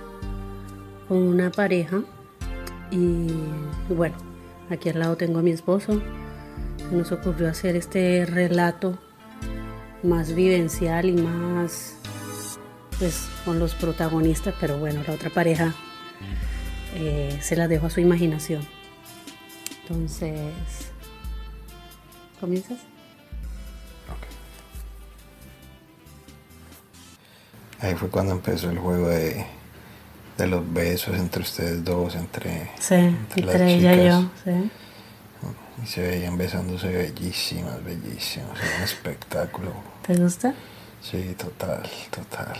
[1.09, 2.03] con una pareja
[2.89, 3.27] y
[3.89, 4.15] bueno,
[4.69, 6.01] aquí al lado tengo a mi esposo.
[6.89, 8.97] Nos ocurrió hacer este relato
[10.03, 11.97] más vivencial y más
[12.97, 15.73] pues con los protagonistas, pero bueno, la otra pareja
[16.95, 18.61] eh, se la dejo a su imaginación.
[19.87, 20.91] Entonces,
[22.39, 22.79] ¿comienzas?
[27.81, 29.45] Ahí fue cuando empezó el juego de,
[30.37, 32.95] de los besos entre ustedes dos, entre, sí,
[33.35, 34.29] entre, ella y yo.
[34.43, 34.71] Sí.
[35.83, 38.57] Y se veían besándose bellísimas, bellísimas.
[38.59, 39.71] Era un espectáculo.
[40.07, 40.55] ¿Te gusta?
[40.99, 42.57] Sí, total, total.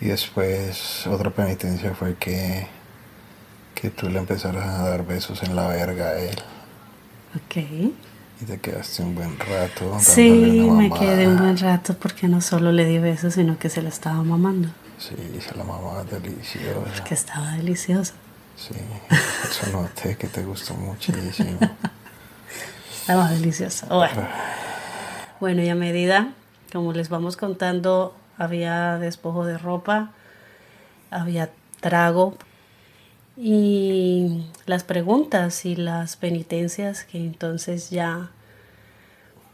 [0.00, 2.66] Y después otra penitencia fue que,
[3.80, 6.36] que tú le empezaras a dar besos en la verga a él.
[7.34, 7.56] Ok.
[7.56, 9.96] Y te quedaste un buen rato.
[10.00, 13.80] Sí, me quedé un buen rato porque no solo le di besos, sino que se
[13.80, 14.68] la estaba mamando.
[14.98, 16.92] Sí, se la mamaba deliciosa.
[16.94, 18.12] Porque estaba deliciosa.
[18.56, 18.74] Sí,
[19.44, 21.58] eso noté que te gustó muchísimo.
[23.00, 23.86] estaba deliciosa.
[23.86, 24.28] Bueno.
[25.40, 26.34] bueno, y a medida,
[26.70, 30.10] como les vamos contando, había despojo de ropa,
[31.10, 31.50] había
[31.80, 32.36] trago
[33.40, 38.30] y las preguntas y las penitencias que entonces ya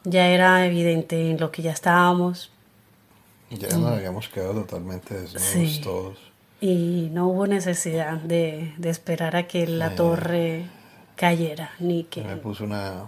[0.06, 2.50] ya era evidente en lo que ya estábamos.
[3.50, 6.18] Ya nos habíamos quedado totalmente desnudos todos.
[6.60, 10.66] Y no hubo necesidad de, esperar a que la torre
[11.16, 12.22] cayera, ni que...
[12.22, 13.04] Me puso una,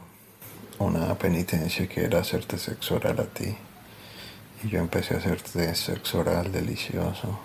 [0.78, 3.56] una penitencia que era hacerte sexo oral a ti.
[4.64, 7.38] Y yo empecé a hacerte sexo oral delicioso.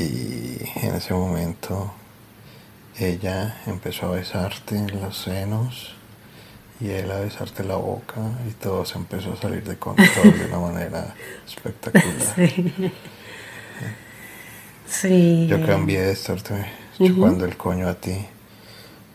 [0.00, 1.92] Y en ese momento
[2.98, 5.94] ella empezó a besarte en los senos
[6.80, 10.46] y él a besarte la boca y todo se empezó a salir de control de
[10.46, 11.14] una manera
[11.46, 12.34] espectacular.
[14.86, 15.46] Sí.
[15.48, 16.66] Yo cambié de estarte
[16.98, 18.26] chupando el coño a ti,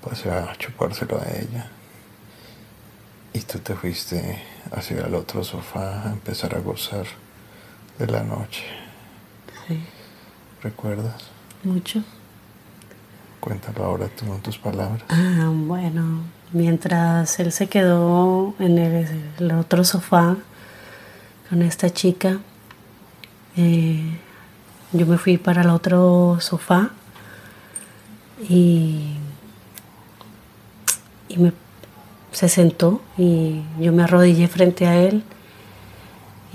[0.02, 1.70] pasé a chupárselo a ella.
[3.34, 7.06] Y tú te fuiste hacia el otro sofá a empezar a gozar
[8.00, 8.64] de la noche.
[9.68, 9.84] Sí.
[10.66, 11.22] ¿Recuerdas?
[11.64, 12.02] Mucho.
[13.40, 15.04] Cuéntalo ahora tú en tus palabras.
[15.10, 20.38] Ah, bueno, mientras él se quedó en el, otro sofá
[21.52, 22.40] con esta chica,
[23.56, 24.18] eh,
[24.92, 26.90] yo me fui para el otro sofá
[28.50, 29.18] y,
[31.30, 31.54] y me,
[32.32, 35.24] se sentó y yo me arrodillé frente a él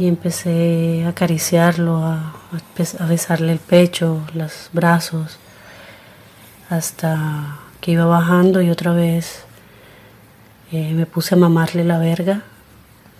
[0.00, 2.32] y empecé a acariciarlo, a,
[3.00, 5.36] a besarle el pecho, los brazos,
[6.70, 9.42] hasta que iba bajando y otra vez
[10.72, 12.44] eh, me puse a mamarle la verga.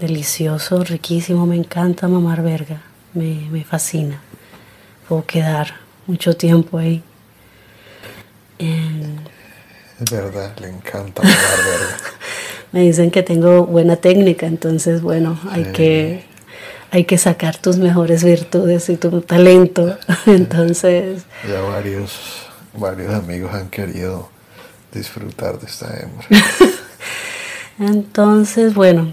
[0.01, 2.81] Delicioso, riquísimo, me encanta mamar verga,
[3.13, 4.19] me, me fascina.
[5.07, 5.75] Puedo quedar
[6.07, 7.03] mucho tiempo ahí.
[8.59, 11.97] Es verdad, le encanta mamar verga.
[12.73, 16.30] me dicen que tengo buena técnica, entonces bueno, hay que
[16.91, 19.97] hay que sacar tus mejores virtudes y tu talento.
[20.27, 21.25] Entonces.
[21.49, 22.19] Ya varios,
[22.75, 24.29] varios amigos han querido
[24.93, 26.27] disfrutar de esta hembra.
[27.79, 29.13] Entonces, bueno,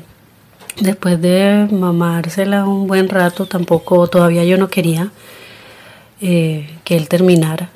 [0.82, 5.12] después de mamársela un buen rato, tampoco, todavía yo no quería
[6.20, 7.70] eh, que él terminara.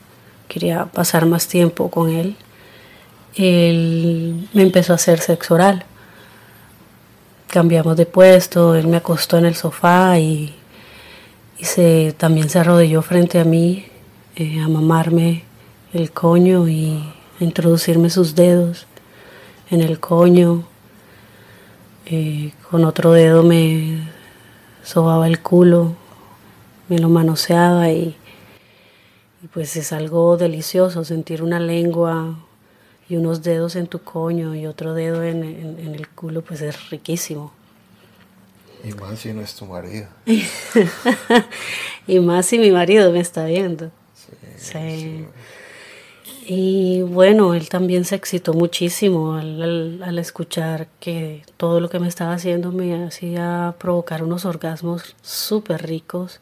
[0.47, 2.35] Quería pasar más tiempo con él.
[3.35, 5.85] Él me empezó a hacer sexo oral
[7.51, 10.55] cambiamos de puesto, él me acostó en el sofá y,
[11.61, 13.85] se, también se arrodilló frente a mí
[14.35, 15.43] eh, a mamarme
[15.93, 17.03] el coño y
[17.39, 18.87] a introducirme sus dedos
[19.69, 20.63] en el coño.
[22.07, 24.09] Eh, con otro dedo me
[24.83, 25.93] sobaba el culo,
[26.87, 28.15] me lo manoseaba y,
[29.43, 32.37] y pues es algo delicioso sentir una lengua
[33.11, 37.51] y unos dedos en tu coño y otro dedo en, el culo, pues es riquísimo.
[38.85, 40.07] Y más si no es tu marido.
[42.07, 43.91] y más si mi marido me está viendo.
[44.55, 45.25] Sí.
[46.47, 52.31] Y bueno, él también se excitó muchísimo al, escuchar que todo lo que me estaba
[52.31, 56.39] haciendo me hacía provocar unos orgasmos súper ricos.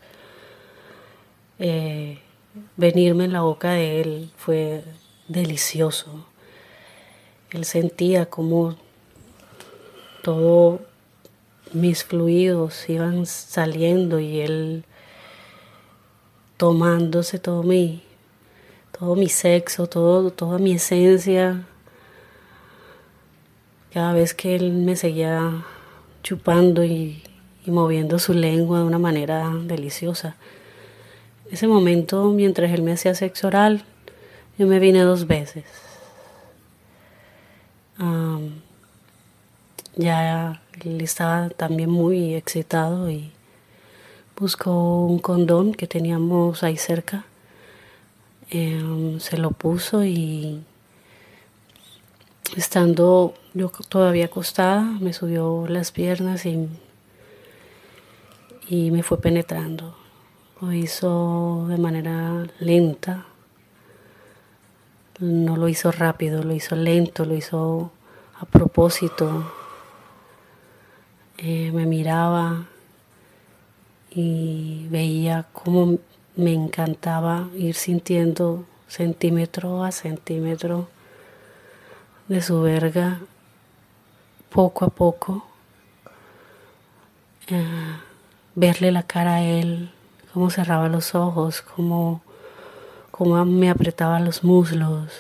[1.58, 2.20] Eh,
[2.78, 4.84] venirme en la boca de él fue
[5.28, 6.29] delicioso.
[7.52, 8.76] Él sentía como
[10.22, 10.82] todos
[11.74, 14.84] mis fluidos iban saliendo y él
[16.58, 18.04] tomándose todo mi,
[18.98, 21.66] todo mi sexo, todo, toda mi esencia.
[23.94, 25.64] Cada vez que él me seguía
[26.22, 27.24] chupando y,
[27.66, 30.36] moviendo su lengua de una manera deliciosa.
[31.52, 33.84] Ese momento, mientras él me hacía sexo oral,
[34.58, 35.66] yo me vine dos veces.
[39.96, 43.32] Ya él estaba también muy excitado y
[44.38, 47.26] buscó un condón que teníamos ahí cerca.
[48.50, 50.64] Em, se lo puso y
[52.56, 56.68] estando yo todavía acostada, me subió las piernas y,
[58.68, 59.96] y me fue penetrando.
[60.62, 63.26] Lo hizo de manera lenta,
[65.20, 67.92] no lo hizo rápido, lo hizo lento, lo hizo
[68.40, 69.52] a propósito.
[71.38, 72.66] Eh, me miraba
[74.12, 75.98] y veía cómo
[76.36, 80.88] me encantaba ir sintiendo centímetro a centímetro
[82.28, 83.20] de su verga
[84.50, 85.46] poco a poco,
[87.48, 87.98] eh,
[88.56, 89.92] verle la cara a él,
[90.34, 92.22] cómo cerraba los ojos, cómo,
[93.20, 95.12] cómo me apretaba los muslos,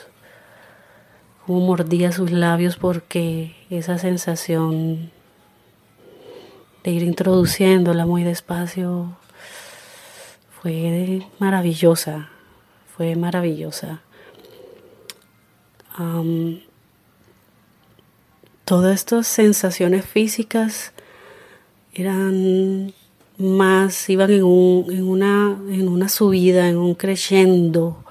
[1.46, 5.12] cómo mordía sus labios porque esa sensación
[6.82, 9.18] de ir introduciéndola muy despacio
[10.62, 12.30] fue maravillosa,
[12.96, 14.00] fue maravillosa.
[18.64, 20.94] todas estas sensaciones físicas
[21.94, 22.94] eran
[23.40, 28.04] más iban en, una, en una subida, en un creciendo,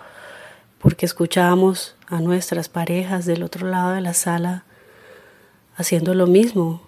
[0.81, 4.65] porque escuchábamos a nuestras parejas del otro lado de la sala
[5.77, 6.83] haciendo lo mismo.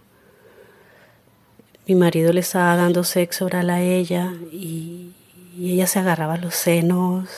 [1.87, 5.13] Mi marido le estaba dando sexo oral a ella y,
[5.59, 7.29] ella se agarraba los senos.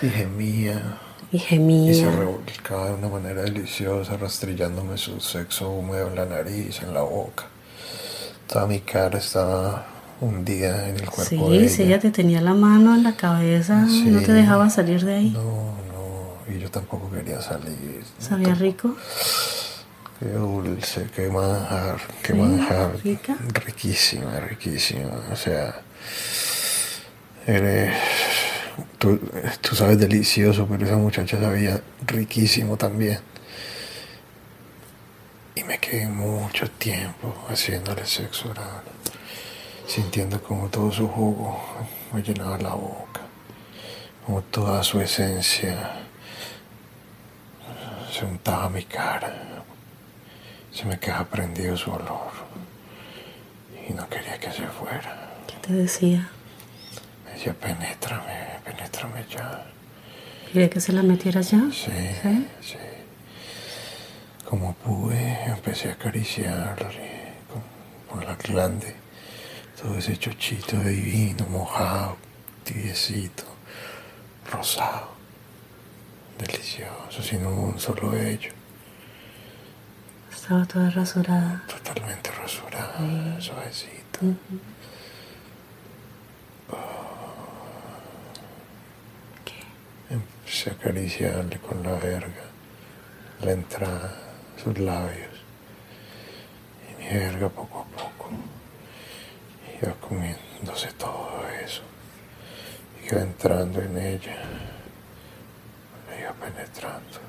[0.00, 0.98] Y gemía.
[1.32, 1.90] Y gemía.
[1.90, 6.94] Y se revolcaba de una manera deliciosa, rastrillándome su sexo húmedo en la nariz, en
[6.94, 7.46] la boca.
[8.46, 11.68] Toda mi cara estaba un día en el cuerpo sí, de ella.
[11.68, 15.14] Sí, ella te tenía la mano en la cabeza y no te dejaba salir de
[15.14, 15.30] ahí.
[15.30, 18.02] No, no, y yo tampoco quería salir.
[18.18, 18.96] ¿Sabía rico?
[20.18, 22.96] Qué dulce, qué manjar, qué manjar.
[23.04, 23.36] ¿Rica?
[23.66, 25.10] Riquísima, riquísima.
[25.30, 25.82] O sea,
[27.46, 27.94] eres,
[28.98, 29.20] tú,
[29.60, 33.18] tú sabes delicioso, pero esa muchacha sabía riquísimo también.
[35.54, 38.82] Y me quedé mucho tiempo haciéndole sexo oral
[39.86, 41.58] sintiendo como todo su jugo
[42.12, 43.20] me llenaba la boca,
[44.24, 45.92] como toda su esencia
[48.12, 49.32] se untaba mi cara,
[50.72, 52.32] se me quedaba prendido su olor
[53.88, 55.30] y no quería que se fuera.
[55.46, 56.28] ¿Qué te decía?
[57.24, 59.66] Me decía, penétrame, penétrame ya.
[60.52, 61.60] ¿Quería que se la metiera ya?
[61.72, 62.46] Sí, sí.
[62.60, 62.78] sí.
[64.48, 67.62] Como pude, empecé a acariciarle con,
[68.08, 69.05] con la glande
[69.80, 72.16] todo ese chochito divino, mojado,
[72.64, 73.44] tibiecito,
[74.50, 75.10] rosado,
[76.38, 78.52] delicioso, sin un solo vello.
[80.32, 81.62] Estaba toda rasurada.
[81.68, 84.20] Totalmente rasurada, suavecito.
[89.44, 90.14] ¿Qué?
[90.14, 92.44] Empecé a acariciarle con la verga,
[93.42, 94.16] la entrada,
[94.62, 95.36] sus labios.
[96.90, 98.30] Y mi verga poco a poco
[99.82, 101.28] iba comiéndose todo
[101.64, 101.82] eso,
[103.04, 104.36] iba entrando en ella,
[106.18, 107.20] iba penetrando.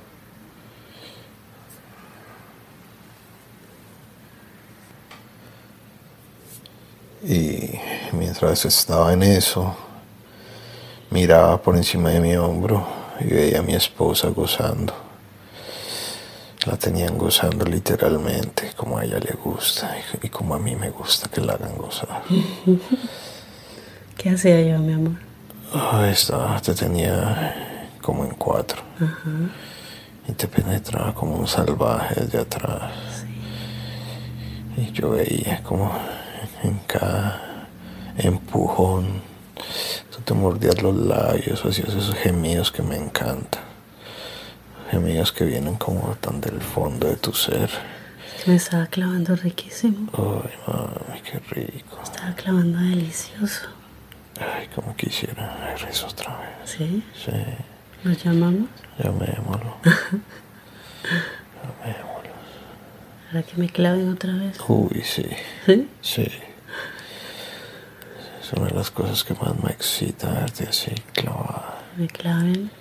[7.23, 7.79] Y
[8.13, 9.75] mientras estaba en eso,
[11.09, 12.87] miraba por encima de mi hombro
[13.19, 15.06] y veía a mi esposa gozando
[16.67, 21.29] la tenían gozando literalmente, como a ella le gusta y, como a mí me gusta
[21.29, 22.23] que la hagan gozar.
[24.17, 25.13] ¿Qué hacía yo, mi amor?
[26.09, 28.81] esta te tenía como en cuatro.
[30.27, 32.91] Y te penetraba como un salvaje desde atrás.
[34.75, 35.91] Y yo veía como
[36.63, 37.67] en cada
[38.17, 39.21] empujón
[40.11, 43.66] tú te mordías los labios, hacías esos gemidos que me encantan
[44.91, 47.69] gemidos que vienen como tan del fondo de tu ser.
[48.45, 50.09] Me estaba clavando riquísimo.
[50.13, 51.97] Ay, mami, qué rico.
[51.97, 53.67] Me estaba clavando delicioso.
[54.39, 56.49] Ay, como quisiera eso otra vez.
[56.77, 57.03] ¿Sí?
[57.25, 57.31] Sí,
[58.03, 58.69] ¿Lo llamamos?
[58.99, 59.77] llamémoslo.
[61.83, 62.17] llamémoslo.
[63.31, 64.57] Para que me claven otra vez.
[64.67, 65.25] Uy, sí,
[65.65, 65.89] ¿Sí?
[66.01, 66.27] sí.
[68.41, 71.79] Es una de las cosas que más me excita verte así clavada.
[71.97, 72.71] Me claven.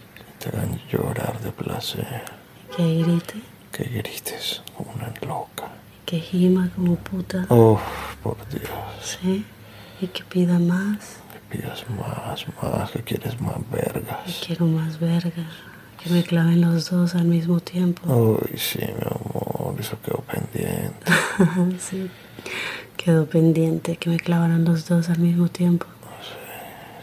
[0.47, 2.23] Que te hagan llorar de placer.
[2.77, 3.35] Que grite.
[3.73, 5.69] Que grites como una loca.
[6.05, 7.47] Que gima como puta.
[7.53, 7.81] Uf,
[8.23, 8.63] por Dios.
[9.03, 9.45] ¿Sí?
[10.01, 11.17] Y que pida más.
[11.33, 14.41] Que pidas más, más, que quieres más vergas.
[14.47, 15.49] quiero más verga.
[16.01, 18.07] Que me claven los dos al mismo tiempo.
[18.09, 21.81] Uy, sí, mi amor, eso quedó pendiente.
[21.81, 22.09] sí.
[22.97, 25.87] Quedó pendiente que me clavaran los dos al mismo tiempo.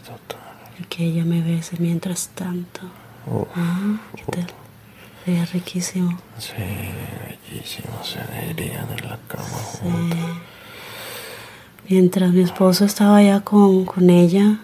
[0.06, 0.40] Total.
[0.80, 3.03] Y que ella me bese mientras tanto.
[3.56, 4.48] Ah, ¿Qué tal?
[5.24, 6.18] Sería riquísimo.
[6.38, 6.52] sí,
[7.50, 8.20] bellísimo, se
[8.52, 9.80] irían en la cama Sí.
[9.82, 10.20] juntos.
[11.90, 14.58] Mientras mi esposo estaba allá con, con ella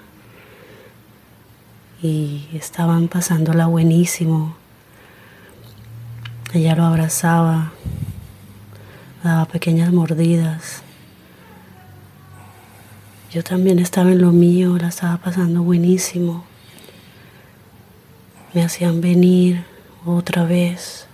[2.02, 4.56] y estaban pasándola buenísimo.
[6.54, 7.72] Ella lo abrazaba,
[9.24, 10.82] daba pequeñas mordidas.
[13.32, 16.44] Yo también estaba en lo mío, la estaba pasando buenísimo.
[18.54, 19.64] Me hacían venir
[20.06, 21.06] otra vez.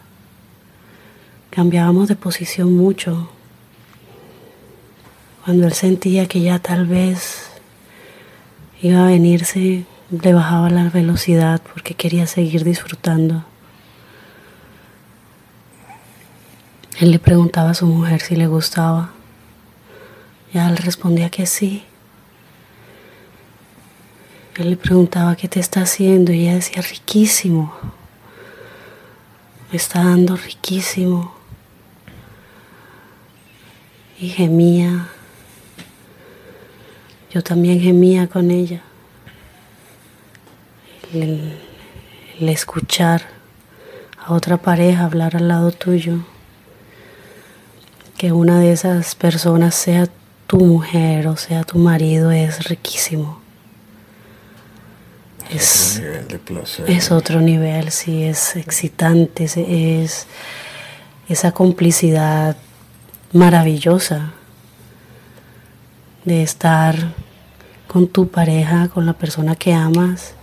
[1.50, 3.30] Cambiábamos de posición mucho.
[5.44, 7.50] Cuando él sentía que ya tal vez
[8.82, 13.44] iba a venirse, le bajaba la velocidad porque quería seguir disfrutando.
[17.00, 19.12] Él le preguntaba a su mujer si le gustaba.
[20.54, 21.84] Y ella le respondía que sí.
[24.58, 27.74] Él le preguntaba qué te está haciendo y ella decía riquísimo.
[29.70, 31.36] Me está dando riquísimo.
[34.18, 35.10] Y gemía.
[37.32, 38.82] Yo también gemía con ella.
[41.14, 41.60] El,
[42.40, 43.24] el escuchar
[44.18, 46.20] a otra pareja hablar al lado tuyo.
[48.18, 50.08] Que una de esas personas sea
[50.48, 53.45] tu mujer o sea tu marido es riquísimo.
[55.50, 56.90] Es, Otro nivel de placer.
[56.90, 60.28] es otro nivel, sí, es excitante, es, es
[61.30, 62.58] esa complicidad
[63.32, 64.32] maravillosa
[66.24, 66.96] de estar
[67.88, 70.34] con tu pareja, con la persona que amas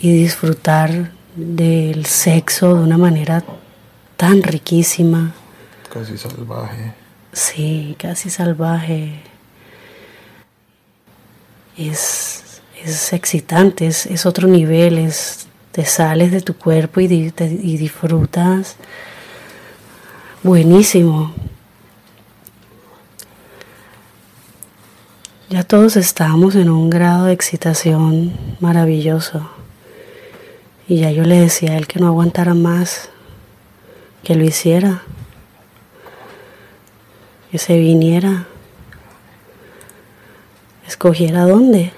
[0.00, 3.42] y disfrutar del sexo de una manera
[4.16, 5.32] tan riquísima,
[5.92, 6.92] Casi salvaje.
[7.32, 9.20] sí, casi salvaje.
[11.76, 12.43] Es,
[12.84, 18.76] es excitante, es, otro nivel, es, te sales de tu cuerpo y, y disfrutas
[20.42, 21.32] buenísimo.
[25.48, 29.48] Ya todos estábamos en un grado de excitación maravilloso.
[30.86, 33.08] Y ya yo le decía a él que no aguantara más,
[34.22, 35.02] que lo hiciera,
[37.50, 38.46] que se viniera,
[40.86, 41.92] escogiera dónde,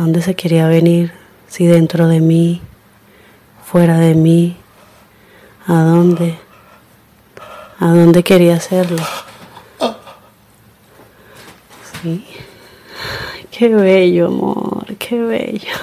[0.00, 1.12] a dónde se quería venir,
[1.46, 2.62] si dentro de mí,
[3.62, 4.56] fuera de mí,
[5.66, 6.38] a dónde,
[7.78, 9.02] a dónde quería hacerlo.
[12.00, 12.24] Sí.
[13.50, 15.76] Qué bello, amor, qué bello.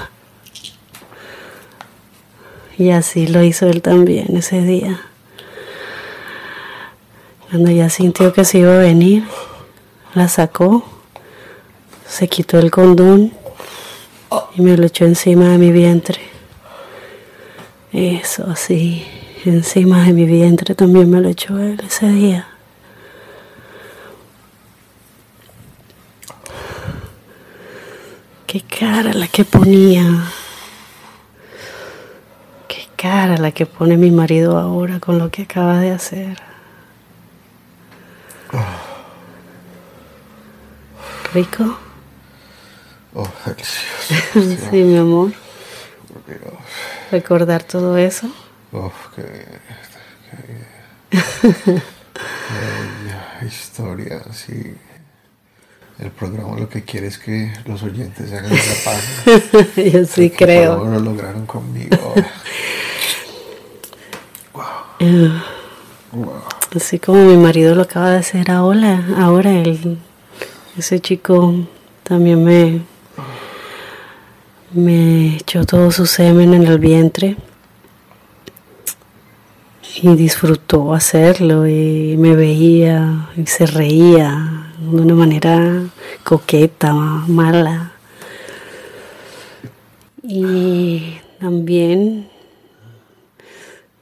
[2.79, 4.99] Y así lo hizo él también ese día.
[7.51, 9.25] Cuando ya sintió que se iba a venir,
[10.15, 10.83] la sacó,
[12.07, 13.31] se quitó el condón
[14.55, 16.19] y me lo echó encima de mi vientre.
[17.93, 19.05] Eso, así,
[19.45, 22.47] encima de mi vientre también me lo echó él ese día.
[28.45, 30.31] Qué cara la que ponía.
[32.67, 36.37] Qué cara la que pone mi marido ahora con lo que acaba de hacer.
[41.33, 41.77] ¿Rico?
[43.19, 44.59] Oh, delicioso.
[44.69, 45.31] Sí, mi amor.
[46.27, 46.53] Dios.
[47.11, 48.27] Recordar todo eso.
[48.71, 49.23] Uf, qué,
[53.39, 54.75] qué historia, sí.
[55.99, 59.03] El programa lo que quiere es que los oyentes se hagan la paz.
[59.77, 60.75] Yo sí Que creo.
[60.77, 62.13] por favor lo lograron conmigo.
[64.99, 65.31] Eh,
[66.11, 66.41] Wow.
[66.75, 69.97] Así como mi marido lo acaba de hacer ahora, ahora él,
[70.77, 71.53] ese chico
[72.03, 72.81] también me,
[74.71, 77.37] me echó todo su semen en el vientre
[80.01, 85.85] y disfrutó hacerlo y me veía y se reía de una manera
[86.23, 87.93] coqueta, mala.
[90.21, 92.29] Y también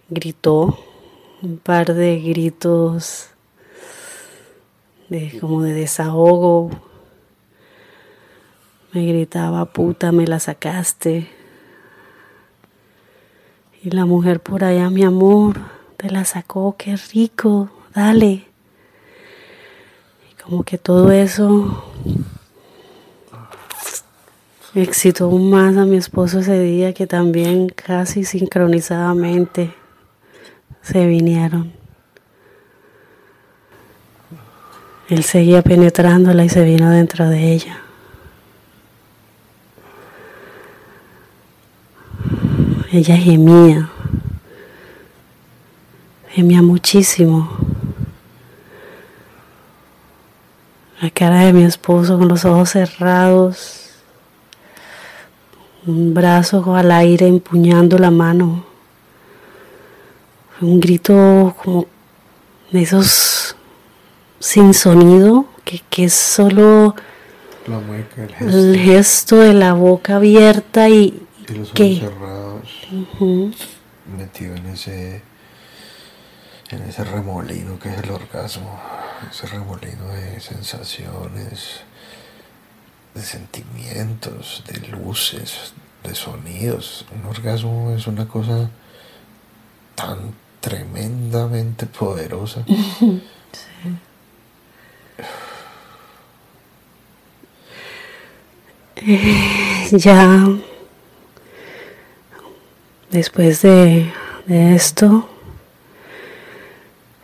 [0.09, 0.79] gritó
[1.41, 3.27] un par de gritos
[5.09, 6.71] de como de desahogo.
[8.95, 11.27] Me gritaba, puta, me la sacaste.
[13.83, 15.57] Y la mujer por allá, mi amor,
[15.97, 18.45] te la sacó, qué rico, dale.
[20.31, 21.83] Y como que todo eso
[24.73, 29.75] excitó aún más a mi esposo ese día que también casi sincronizadamente
[30.81, 31.73] se vinieron.
[35.09, 37.81] Él seguía penetrándola y se vino dentro de ella.
[42.95, 43.89] Ella gemía,
[46.29, 47.49] gemía muchísimo.
[51.01, 53.95] La cara de mi esposo con los ojos cerrados,
[55.85, 58.63] un brazo al aire empuñando la mano.
[60.61, 61.87] Un grito como
[62.71, 63.57] de esos
[64.39, 66.95] sin sonido, que, es solo
[68.39, 69.39] el, gesto.
[69.39, 72.87] de la boca abierta y, y los ojos cerrados,
[74.17, 75.21] metido en ese,
[76.69, 78.79] en ese remolino que es el orgasmo,
[79.29, 81.81] ese remolino de sensaciones,
[83.13, 85.73] de sentimientos, de luces,
[86.03, 87.05] de sonidos.
[87.15, 88.69] Un orgasmo es una cosa
[89.95, 92.65] tan tremendamente poderosa.
[99.91, 100.47] ya
[103.11, 104.11] después de,
[104.47, 105.27] esto,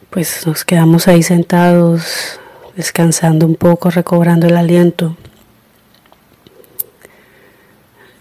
[0.09, 2.39] pues nos quedamos ahí sentados,
[2.75, 5.15] descansando un poco, recobrando el aliento.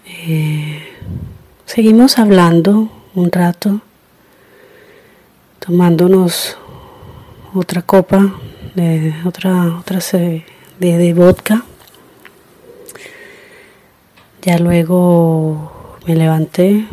[0.05, 0.87] Eh,
[1.65, 3.81] seguimos hablando un rato,
[5.59, 6.57] tomándonos
[7.53, 8.33] otra copa
[8.75, 10.43] de otra otra de,
[10.79, 11.63] de vodka.
[14.43, 16.87] Ya luego me levanté,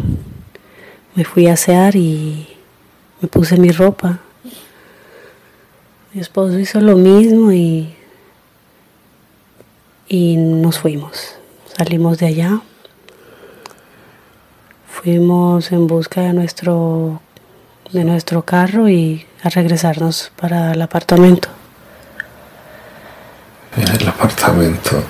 [1.19, 2.47] me fui a asear y
[3.21, 4.21] me puse mi ropa.
[6.12, 7.93] Mi esposo hizo lo mismo y,
[10.07, 11.35] y nos fuimos.
[11.77, 12.61] Salimos de allá.
[14.89, 17.21] Fuimos en busca de nuestro,
[17.91, 21.49] de nuestro carro y a regresarnos para el apartamento.
[23.77, 25.03] En el apartamento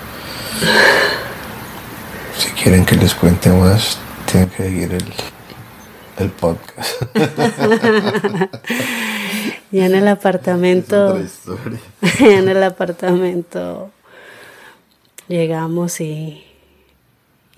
[2.38, 5.04] si quieren que les cuente más, tienen que seguir el,
[6.18, 7.02] el podcast.
[9.70, 11.18] ya en el apartamento.
[12.20, 13.90] ya en el apartamento
[15.28, 16.44] llegamos y,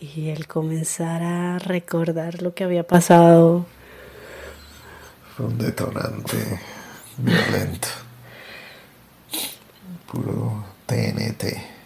[0.01, 3.67] y el comenzar a recordar lo que había pasado.
[5.37, 6.61] Fue un detonante
[7.19, 7.89] violento.
[10.11, 11.80] Puro TNT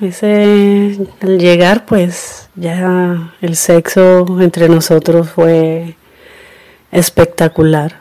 [0.00, 5.96] ese, al llegar pues ya el sexo entre nosotros fue
[6.92, 8.00] espectacular.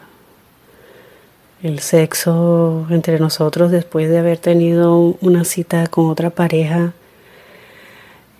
[1.61, 6.93] El sexo entre nosotros después de haber tenido una cita con otra pareja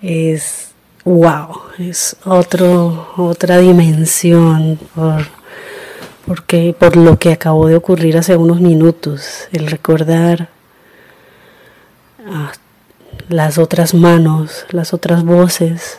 [0.00, 0.70] es
[1.04, 5.24] wow, es otro, otra dimensión por,
[6.26, 10.48] porque, por lo que acabó de ocurrir hace unos minutos, el recordar
[13.28, 15.98] las otras manos, las otras voces,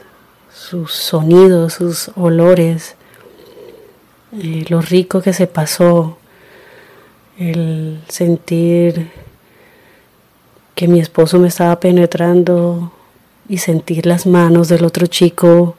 [0.53, 2.95] sus sonidos, sus olores,
[4.33, 6.17] eh, lo rico que se pasó,
[7.37, 9.11] el sentir
[10.73, 12.91] que mi esposo me estaba penetrando
[13.49, 15.75] y sentir las manos del otro chico,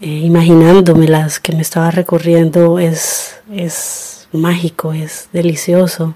[0.00, 6.14] eh, imaginándome las que me estaba recorriendo, es, es mágico, es delicioso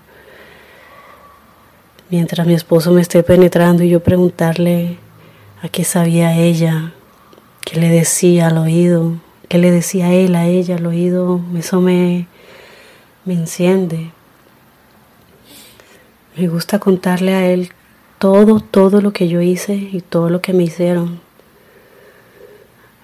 [2.10, 4.98] mientras mi esposo me esté penetrando y yo preguntarle
[5.62, 6.92] a qué sabía ella,
[7.64, 9.14] qué le decía al oído,
[9.48, 12.26] qué le decía él a ella al oído, eso me,
[13.24, 14.12] me enciende.
[16.36, 17.70] Me gusta contarle a él
[18.18, 21.20] todo, todo lo que yo hice y todo lo que me hicieron.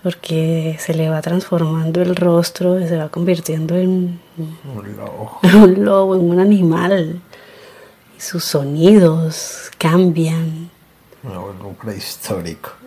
[0.03, 6.17] Porque se le va transformando el rostro, se va convirtiendo en un lobo, un lobo
[6.17, 7.23] en un animal
[8.23, 10.71] sus sonidos cambian.
[11.23, 12.71] Me vuelvo prehistórico.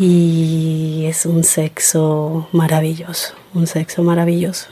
[0.00, 4.68] Y es un sexo maravilloso, un sexo maravilloso.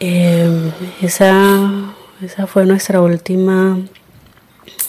[0.00, 0.70] Em,
[1.00, 3.78] esa, esa fue nuestra última,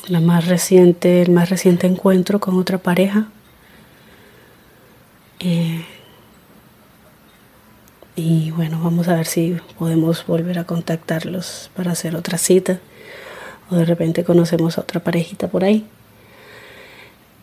[0.10, 3.30] la más reciente, el más reciente encuentro con otra pareja.
[5.40, 5.86] Eh,
[8.16, 12.80] y bueno, vamos a ver si podemos volver a contactarlos para hacer otra cita.
[13.70, 15.88] O de repente conocemos a otra parejita por ahí.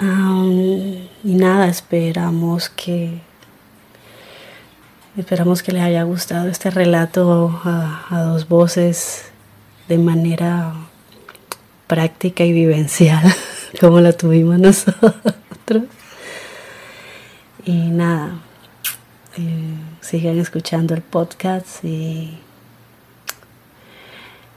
[0.00, 3.20] y nada, esperamos que
[5.16, 9.24] esperamos que les haya gustado este relato a, dos voces
[9.88, 10.74] de manera
[11.88, 13.24] práctica y vivencial,
[13.80, 15.84] como la tuvimos nosotros.
[17.64, 18.38] Y nada,
[19.36, 22.38] eh, sigan escuchando el podcast y,